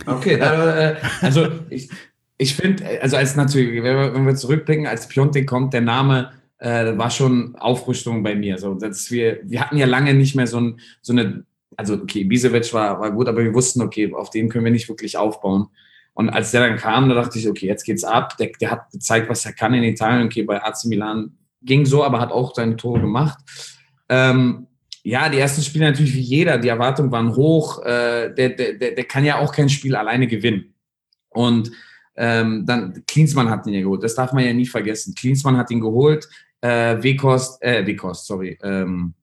[0.06, 1.89] Okay, äh, also ich,
[2.38, 6.32] ich finde, also als natürlich, wenn wir zurückblicken, als Piontek kommt, der Name
[6.64, 8.57] äh, war schon Aufrüstung bei mir.
[8.57, 11.45] So, dass wir, wir hatten ja lange nicht mehr so, ein, so eine
[11.76, 14.88] also okay, Bisevic war, war gut, aber wir wussten, okay, auf den können wir nicht
[14.88, 15.68] wirklich aufbauen.
[16.14, 18.38] Und als der dann kam, da dachte ich, okay, jetzt geht's ab.
[18.38, 20.28] Der, der hat gezeigt, was er kann in Italien.
[20.28, 23.39] Okay, bei AC Milan ging so, aber hat auch seine Tore gemacht.
[24.09, 24.68] Ähm,
[25.03, 27.84] ja, die ersten Spiele natürlich wie jeder, die Erwartungen waren hoch.
[27.84, 30.76] Äh, der, der, der kann ja auch kein Spiel alleine gewinnen.
[31.30, 31.72] Und
[32.16, 34.03] ähm, dann Klinsmann hat ihn ja geholt.
[34.03, 35.16] Das darf man ja nie vergessen.
[35.16, 36.30] Klinsmann hat ihn geholt.
[36.64, 38.57] Äh, Wekost, äh, Wekost, sorry.
[38.64, 39.14] Ähm,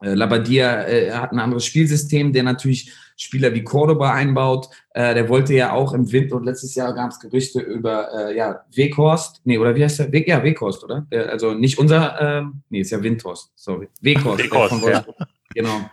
[0.00, 4.68] äh, Labadia äh, hat ein anderes Spielsystem, der natürlich Spieler wie Cordoba einbaut.
[4.94, 8.36] Äh, der wollte ja auch im Winter und letztes Jahr gab es Gerüchte über äh,
[8.36, 9.42] ja, Weghorst.
[9.44, 10.12] Nee, oder wie heißt der?
[10.12, 11.06] We ja, Weghorst, oder?
[11.12, 13.88] Der, also nicht unser, ähm, nee, ist ja Windhorst, sorry.
[14.00, 14.42] Weghorst.
[14.42, 15.04] Weghorst ja.
[15.54, 15.90] Genau.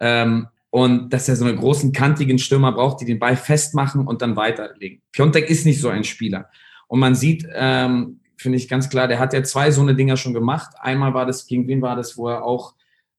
[0.00, 4.22] Ähm, und dass er so einen großen, kantigen Stürmer braucht, die den Ball festmachen und
[4.22, 5.02] dann weiterlegen.
[5.12, 6.48] Piontek ist nicht so ein Spieler.
[6.88, 10.16] Und man sieht, ähm, finde ich ganz klar, der hat ja zwei so eine Dinger
[10.16, 10.74] schon gemacht.
[10.80, 12.74] Einmal war das, gegen wen war das, wo er auch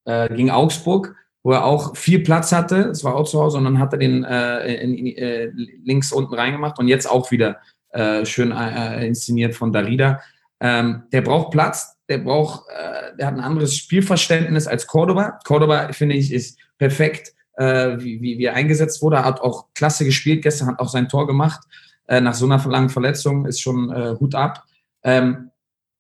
[0.05, 2.89] äh, gegen Augsburg, wo er auch viel Platz hatte.
[2.89, 5.51] Es war auch zu Hause und dann hat er den äh, in, in, äh,
[5.83, 7.57] links unten reingemacht und jetzt auch wieder
[7.89, 10.21] äh, schön äh, inszeniert von Darida.
[10.59, 15.39] Ähm, der braucht Platz, der braucht, äh, der hat ein anderes Spielverständnis als Cordoba.
[15.45, 19.17] Cordoba, finde ich, ist perfekt, äh, wie, wie, wie er eingesetzt wurde.
[19.17, 21.61] Er hat auch klasse gespielt, gestern hat auch sein Tor gemacht.
[22.07, 24.63] Äh, nach so einer langen Verletzung ist schon äh, Hut ab.
[25.05, 25.51] Ähm,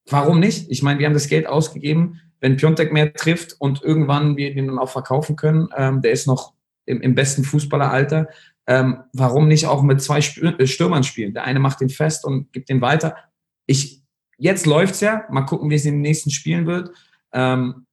[0.09, 0.69] warum nicht?
[0.69, 4.67] Ich meine, wir haben das Geld ausgegeben wenn Piontek mehr trifft und irgendwann wir den
[4.67, 6.53] dann auch verkaufen können, ähm, der ist noch
[6.85, 8.27] im, im besten Fußballeralter,
[8.67, 11.33] ähm, warum nicht auch mit zwei äh, Stürmern spielen?
[11.33, 13.15] Der eine macht den fest und gibt den weiter.
[13.65, 14.03] Ich,
[14.37, 16.91] jetzt läuft's ja, mal gucken, wie es in den nächsten Spielen wird.
[17.31, 17.87] Ähm,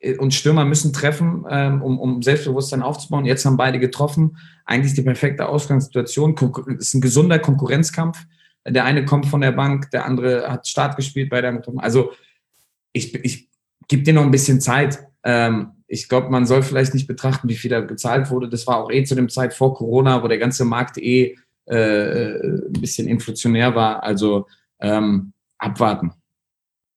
[0.00, 3.24] äh, und Stürmer müssen treffen, ähm, um, um Selbstbewusstsein aufzubauen.
[3.24, 4.36] Jetzt haben beide getroffen.
[4.66, 6.34] Eigentlich die perfekte Ausgangssituation.
[6.78, 8.26] Es ist ein gesunder Konkurrenzkampf.
[8.66, 11.62] Der eine kommt von der Bank, der andere hat Start gespielt bei der.
[11.76, 12.12] Also
[12.92, 13.48] ich, ich
[13.88, 15.00] gib dir noch ein bisschen Zeit.
[15.22, 18.48] Ähm, ich glaube, man soll vielleicht nicht betrachten, wie viel da gezahlt wurde.
[18.48, 21.36] Das war auch eh zu dem Zeit vor Corona, wo der ganze Markt eh
[21.66, 24.02] äh, ein bisschen inflationär war.
[24.02, 24.46] Also
[24.80, 26.12] ähm, abwarten.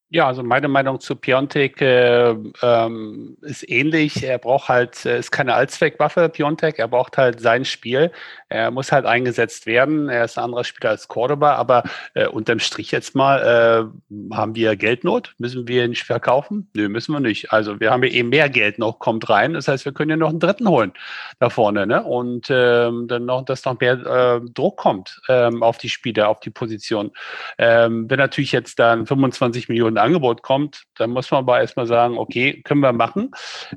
[0.10, 2.30] Ja, also meine Meinung zu Piontek äh,
[2.62, 4.24] ähm, ist ähnlich.
[4.24, 6.80] Er braucht halt, äh, ist keine Allzweckwaffe, Piontek.
[6.80, 8.12] Er braucht halt sein Spiel.
[8.50, 10.10] Er muss halt eingesetzt werden.
[10.10, 11.84] Er ist ein anderer Spieler als Cordoba, aber
[12.14, 15.36] äh, unterm Strich jetzt mal, äh, haben wir Geldnot?
[15.38, 16.70] Müssen wir ihn verkaufen?
[16.74, 17.52] Nö, müssen wir nicht.
[17.52, 19.54] Also wir haben ja eben mehr Geld noch, kommt rein.
[19.54, 20.94] Das heißt, wir können ja noch einen dritten holen
[21.40, 22.04] da vorne, ne?
[22.04, 26.40] Und ähm, dann noch, dass noch mehr äh, Druck kommt ähm, auf die Spieler, auf
[26.40, 27.12] die Position.
[27.58, 32.18] Ähm, wenn natürlich jetzt dann 25 Millionen Angebot kommt, dann muss man aber erstmal sagen,
[32.18, 33.32] okay, können wir machen.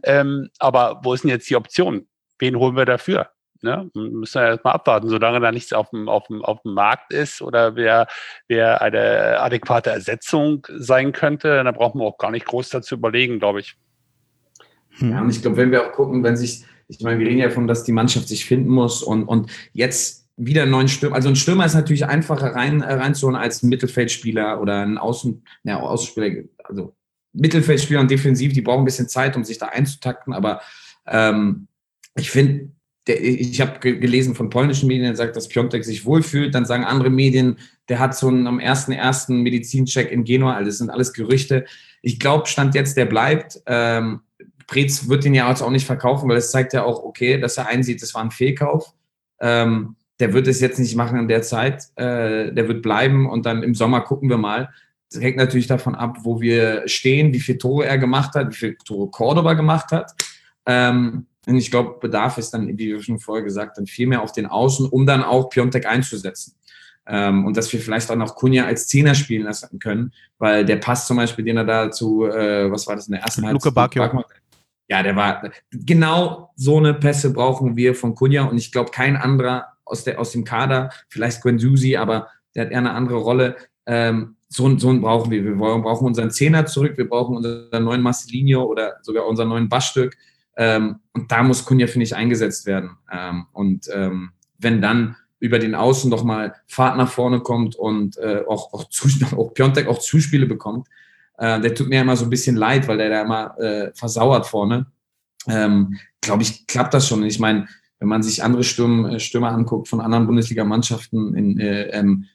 [0.05, 2.07] Ähm, aber wo ist denn jetzt die Option?
[2.39, 3.31] Wen holen wir dafür?
[3.62, 3.90] Ne?
[3.94, 7.42] Müssen wir erstmal abwarten, solange da nichts auf dem, auf dem, auf dem Markt ist
[7.42, 8.06] oder wer,
[8.48, 13.38] wer eine adäquate Ersetzung sein könnte, dann brauchen wir auch gar nicht groß dazu überlegen,
[13.38, 13.76] glaube ich.
[14.98, 17.48] Ja, und ich glaube, wenn wir auch gucken, wenn sich, ich meine, wir reden ja
[17.48, 21.16] davon, dass die Mannschaft sich finden muss und, und jetzt wieder einen neuen Stürmer.
[21.16, 25.44] Also ein Stürmer ist natürlich einfacher rein, äh, reinzuholen als ein Mittelfeldspieler oder ein Außen,
[25.64, 26.94] ja, Außenspieler, also
[27.32, 30.32] Mittelfeldspieler und defensiv, die brauchen ein bisschen Zeit, um sich da einzutakten.
[30.32, 30.61] Aber
[31.06, 31.68] ähm,
[32.16, 32.70] ich finde,
[33.07, 36.55] ich habe gelesen von polnischen Medien, der sagt, dass Piontek sich wohlfühlt.
[36.55, 37.57] Dann sagen andere Medien,
[37.88, 40.55] der hat so einen am ersten ersten Medizincheck in Genua.
[40.55, 41.64] Also das sind alles Gerüchte.
[42.03, 43.61] Ich glaube, Stand jetzt, der bleibt.
[43.66, 44.20] Ähm,
[44.66, 47.66] Preetz wird den ja auch nicht verkaufen, weil es zeigt ja auch, okay, dass er
[47.66, 48.92] einsieht, das war ein Fehlkauf.
[49.40, 51.86] Ähm, der wird es jetzt nicht machen in der Zeit.
[51.96, 54.68] Äh, der wird bleiben und dann im Sommer gucken wir mal.
[55.11, 58.57] Das hängt natürlich davon ab, wo wir stehen, wie viele Tore er gemacht hat, wie
[58.57, 60.12] viele Tore Cordoba gemacht hat.
[60.71, 64.23] Ähm, und ich glaube, Bedarf ist dann, wie wir schon vorher gesagt haben, viel mehr
[64.23, 66.55] auf den Außen, um dann auch Piontek einzusetzen.
[67.07, 70.77] Ähm, und dass wir vielleicht auch noch Kunja als Zehner spielen lassen können, weil der
[70.77, 73.64] Pass zum Beispiel, den er da zu, äh, was war das in der ersten Halbzeit?
[73.64, 74.25] Luke Bacchio.
[74.87, 79.16] Ja, der war, genau so eine Pässe brauchen wir von Kunja und ich glaube, kein
[79.16, 83.18] anderer aus, der, aus dem Kader, vielleicht Gwen Susi, aber der hat eher eine andere
[83.18, 83.57] Rolle.
[83.87, 85.45] Ähm, so, so einen brauchen wir.
[85.45, 90.16] Wir brauchen unseren Zehner zurück, wir brauchen unseren neuen Marcelinho oder sogar unseren neuen Bassstück.
[90.57, 92.90] Ähm, und da muss Kunja, finde ich, eingesetzt werden.
[93.11, 98.18] Ähm, und ähm, wenn dann über den Außen noch mal Fahrt nach vorne kommt und
[98.18, 98.84] äh, auch, auch,
[99.36, 100.86] auch Piontek auch Zuspiele bekommt,
[101.38, 104.46] äh, der tut mir immer so ein bisschen leid, weil der da immer äh, versauert
[104.46, 104.86] vorne.
[105.48, 107.22] Ähm, Glaube ich, klappt das schon.
[107.24, 107.66] Ich meine,
[107.98, 112.26] wenn man sich andere Stürmer, äh, Stürmer anguckt von anderen Bundesligamannschaften, in, äh, ähm,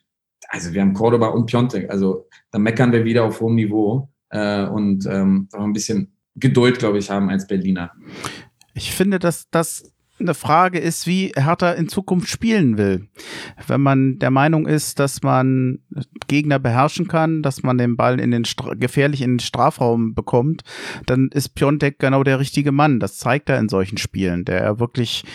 [0.50, 4.66] also wir haben Cordoba und Piontek, also da meckern wir wieder auf hohem Niveau äh,
[4.66, 7.92] und ähm, ein bisschen Geduld, glaube ich, haben als Berliner.
[8.74, 13.08] Ich finde, dass das eine Frage ist, wie Hertha in Zukunft spielen will.
[13.68, 15.80] Wenn man der Meinung ist, dass man
[16.28, 20.64] Gegner beherrschen kann, dass man den Ball in den Stra gefährlich in den Strafraum bekommt,
[21.06, 23.00] dann ist Piontek genau der richtige Mann.
[23.00, 25.26] Das zeigt er in solchen Spielen, der er wirklich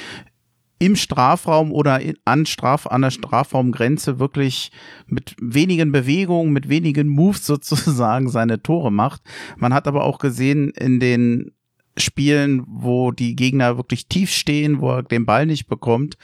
[0.81, 4.72] im Strafraum oder in, an, Straf, an der Strafraumgrenze wirklich
[5.07, 9.22] mit wenigen Bewegungen, mit wenigen Moves sozusagen seine Tore macht.
[9.57, 11.53] Man hat aber auch gesehen in den
[11.99, 16.16] Spielen, wo die Gegner wirklich tief stehen, wo er den Ball nicht bekommt,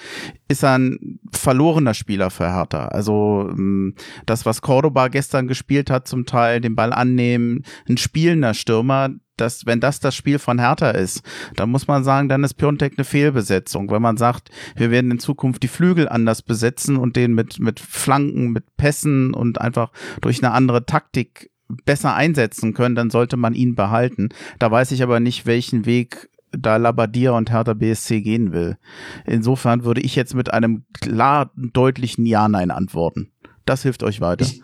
[0.48, 2.86] ist er ein verlorener Spieler für Hertha.
[2.86, 3.94] Also ähm,
[4.24, 9.66] das, was Cordoba gestern gespielt hat, zum Teil den Ball annehmen, ein spielender Stürmer, dass,
[9.66, 11.22] wenn das das Spiel von Hertha ist,
[11.55, 13.91] dann muss man sagen, dann ist Piontek eine Fehlbesetzung.
[13.91, 17.80] Wenn man sagt, wir werden in Zukunft die Flügel anders besetzen und den mit, mit
[17.80, 21.51] Flanken, mit Pässen und einfach durch eine andere Taktik
[21.84, 24.28] besser einsetzen können, dann sollte man ihn behalten.
[24.59, 28.78] Da weiß ich aber nicht, welchen Weg da Labadia und Hertha BSC gehen will.
[29.26, 33.30] Insofern würde ich jetzt mit einem klar deutlichen Ja-Nein antworten.
[33.66, 34.46] Das hilft euch weiter.
[34.46, 34.62] Ich,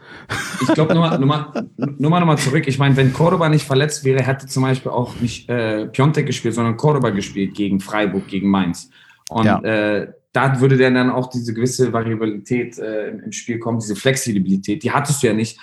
[0.63, 2.65] ich glaube, nur, nur, mal, nur mal nochmal zurück.
[2.67, 6.55] Ich meine, wenn Cordoba nicht verletzt wäre, hätte zum Beispiel auch nicht äh, Piontek gespielt,
[6.55, 8.89] sondern Cordoba gespielt gegen Freiburg, gegen Mainz.
[9.29, 9.59] Und ja.
[9.61, 14.83] äh, da würde dann auch diese gewisse Variabilität äh, im Spiel kommen, diese Flexibilität.
[14.83, 15.59] Die hattest du ja nicht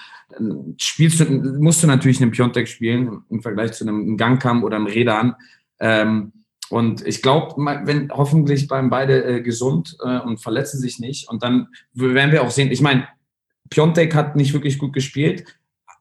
[0.77, 4.87] spielst du, musst du natürlich einen Piontek spielen im Vergleich zu einem Gangkamm oder einem
[4.87, 5.35] Redan.
[5.79, 6.33] Ähm,
[6.69, 11.27] und ich glaube, wenn hoffentlich bleiben beide äh, gesund äh, und verletzen sich nicht.
[11.27, 13.07] Und dann werden wir auch sehen, ich meine,
[13.69, 15.45] Piontek hat nicht wirklich gut gespielt.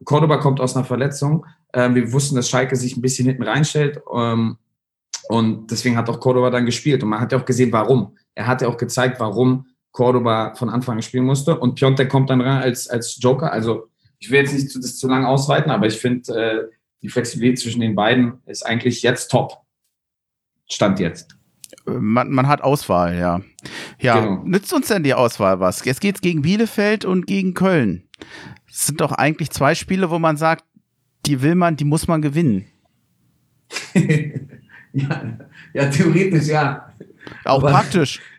[0.05, 1.45] Cordoba kommt aus einer Verletzung.
[1.73, 4.01] Ähm, wir wussten, dass Schalke sich ein bisschen hinten reinstellt.
[4.14, 4.57] Ähm,
[5.29, 7.03] und deswegen hat auch Cordoba dann gespielt.
[7.03, 8.16] Und man hat ja auch gesehen, warum.
[8.35, 11.59] Er hat ja auch gezeigt, warum Cordoba von Anfang an spielen musste.
[11.59, 13.53] Und Piontek kommt dann rein als, als Joker.
[13.53, 13.89] Also
[14.19, 17.81] ich will jetzt nicht das zu lang ausweiten, aber ich finde, äh, die Flexibilität zwischen
[17.81, 19.59] den beiden ist eigentlich jetzt top.
[20.71, 21.38] Stand jetzt.
[21.89, 23.41] Man, man hat Auswahl, ja.
[24.01, 24.43] Ja, genau.
[24.45, 25.84] nützt uns denn die Auswahl was?
[25.84, 28.09] Jetzt geht's gegen Bielefeld und gegen Köln.
[28.66, 30.65] Das sind doch eigentlich zwei Spiele, wo man sagt,
[31.27, 32.66] die will man, die muss man gewinnen.
[34.93, 35.39] ja,
[35.74, 36.94] ja, theoretisch ja.
[37.44, 38.20] Auch aber, praktisch.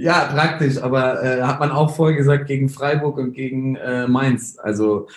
[0.00, 4.56] Ja, praktisch, aber äh, hat man auch vorher gesagt gegen Freiburg und gegen äh, Mainz.
[4.56, 5.08] Also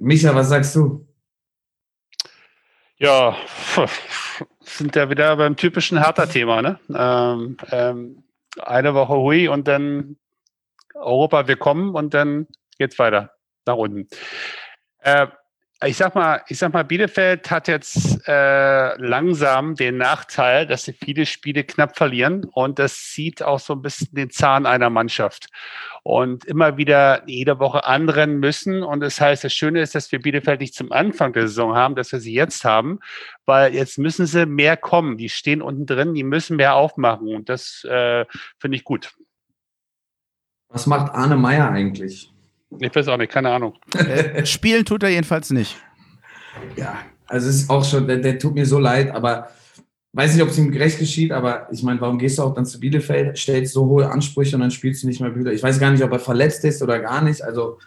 [0.00, 1.06] Micha, was sagst du?
[2.98, 3.36] Ja,
[4.68, 6.62] sind ja wieder beim typischen Hertha-Thema.
[6.62, 6.80] Ne?
[6.94, 8.24] Ähm, ähm,
[8.60, 10.16] eine Woche hui und dann
[10.94, 12.46] Europa willkommen und dann
[12.78, 13.32] geht's weiter
[13.66, 14.08] nach unten.
[15.00, 15.28] Äh,
[15.84, 20.92] ich sag mal, ich sag mal, Bielefeld hat jetzt äh, langsam den Nachteil, dass sie
[20.92, 25.46] viele Spiele knapp verlieren und das zieht auch so ein bisschen den Zahn einer Mannschaft
[26.08, 28.82] und immer wieder jede Woche anrennen müssen.
[28.82, 31.96] Und das heißt, das Schöne ist, dass wir Bielefeld nicht zum Anfang der Saison haben,
[31.96, 33.00] dass wir sie jetzt haben,
[33.44, 35.18] weil jetzt müssen sie mehr kommen.
[35.18, 38.24] Die stehen unten drin, die müssen mehr aufmachen und das äh,
[38.58, 39.12] finde ich gut.
[40.70, 42.32] Was macht Arne Meyer eigentlich?
[42.78, 43.74] Ich weiß auch nicht, keine Ahnung.
[43.94, 45.76] Äh, spielen tut er jedenfalls nicht.
[46.74, 49.50] Ja, also es ist auch schon, der, der tut mir so leid, aber
[50.12, 52.66] weiß nicht, ob es ihm gerecht geschieht, aber ich meine, warum gehst du auch dann
[52.66, 55.56] zu Bielefeld, stellst so hohe Ansprüche und dann spielst du nicht mehr Bielefeld?
[55.56, 57.78] Ich weiß gar nicht, ob er verletzt ist oder gar nicht, also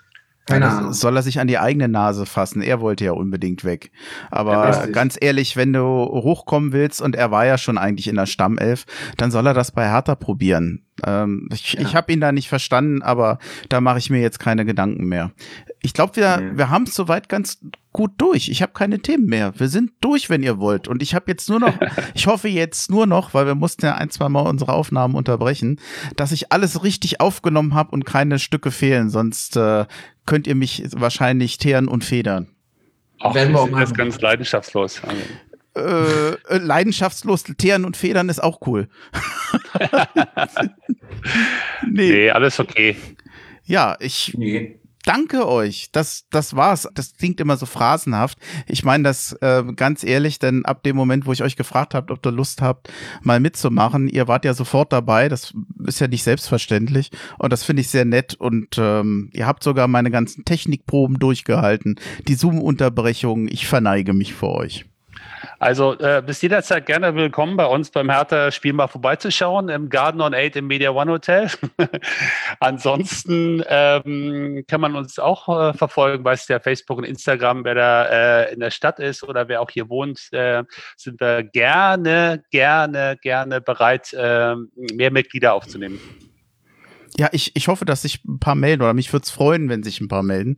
[0.46, 0.94] keine ja, Ahnung.
[0.94, 2.62] Soll er sich an die eigene Nase fassen?
[2.62, 3.92] Er wollte ja unbedingt weg.
[4.32, 8.16] Aber ja, ganz ehrlich, wenn du hochkommen willst und er war ja schon eigentlich in
[8.16, 8.86] der Stammelf,
[9.18, 10.84] dann soll er das bei Hertha probieren.
[11.06, 11.82] Ähm, ich ja.
[11.82, 15.32] ich habe ihn da nicht verstanden, aber da mache ich mir jetzt keine Gedanken mehr.
[15.82, 16.58] Ich glaube, wir, ja.
[16.58, 17.60] wir haben es soweit ganz
[17.92, 18.50] gut durch.
[18.50, 19.54] Ich habe keine Themen mehr.
[19.58, 20.88] Wir sind durch, wenn ihr wollt.
[20.88, 21.74] Und ich habe jetzt nur noch,
[22.14, 25.80] ich hoffe jetzt nur noch, weil wir mussten ja ein, zwei Mal unsere Aufnahmen unterbrechen,
[26.16, 29.10] dass ich alles richtig aufgenommen habe und keine Stücke fehlen.
[29.10, 29.86] Sonst äh,
[30.26, 32.48] könnt ihr mich wahrscheinlich teeren und federn.
[33.20, 35.02] Ach, werden wir auch das ganz leidenschaftslos.
[35.74, 38.90] Äh, äh, leidenschaftslos teeren und federn ist auch cool.
[41.90, 42.12] nee.
[42.12, 42.30] nee.
[42.30, 42.98] alles okay.
[43.64, 44.82] Ja, ich nee.
[45.06, 45.88] danke euch.
[45.94, 46.90] Das, das war's.
[46.94, 48.38] Das klingt immer so phrasenhaft.
[48.68, 52.12] Ich meine das äh, ganz ehrlich, denn ab dem Moment, wo ich euch gefragt habt,
[52.12, 52.92] ob ihr Lust habt,
[53.22, 55.30] mal mitzumachen, ihr wart ja sofort dabei.
[55.30, 55.54] Das
[55.86, 57.12] ist ja nicht selbstverständlich.
[57.40, 58.34] Und das finde ich sehr nett.
[58.34, 61.96] Und ähm, ihr habt sogar meine ganzen Technikproben durchgehalten.
[62.28, 63.48] Die Zoom-Unterbrechungen.
[63.48, 64.86] Ich verneige mich vor euch.
[65.60, 70.22] Also äh, bis jederzeit gerne willkommen bei uns beim Hertha Spiel mal vorbeizuschauen im Garden
[70.22, 71.50] on Eight im Media One Hotel.
[72.60, 78.06] Ansonsten ähm, kann man uns auch äh, verfolgen, weiß der Facebook und Instagram, wer da
[78.06, 80.64] äh, in der Stadt ist oder wer auch hier wohnt, äh,
[80.98, 86.00] sind wir gerne, gerne, gerne bereit, äh, mehr Mitglieder aufzunehmen.
[87.22, 89.84] Ja, ich, ich hoffe, dass sich ein paar melden oder mich würde es freuen, wenn
[89.84, 90.58] sich ein paar melden.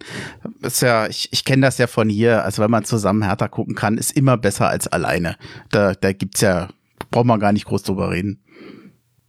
[0.61, 2.45] Ist ja, ich, ich kenne das ja von hier.
[2.45, 5.35] Also wenn man zusammen härter gucken kann, ist immer besser als alleine.
[5.71, 6.69] Da, da gibt's ja,
[7.11, 8.41] braucht man gar nicht groß drüber reden.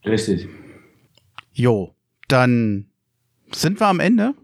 [0.06, 0.48] Richtig.
[1.52, 1.96] Jo,
[2.28, 2.86] dann
[3.50, 4.34] sind wir am Ende.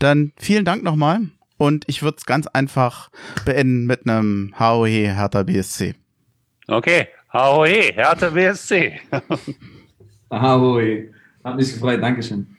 [0.00, 1.20] Dann vielen Dank nochmal.
[1.58, 3.12] Und ich würde es ganz einfach
[3.44, 5.94] beenden mit einem HOE Hertha BSC.
[6.66, 8.98] Okay, HOE Hertha BSC.
[10.32, 11.21] HOE.
[11.44, 12.56] Hat mich gefreut, Dankeschön.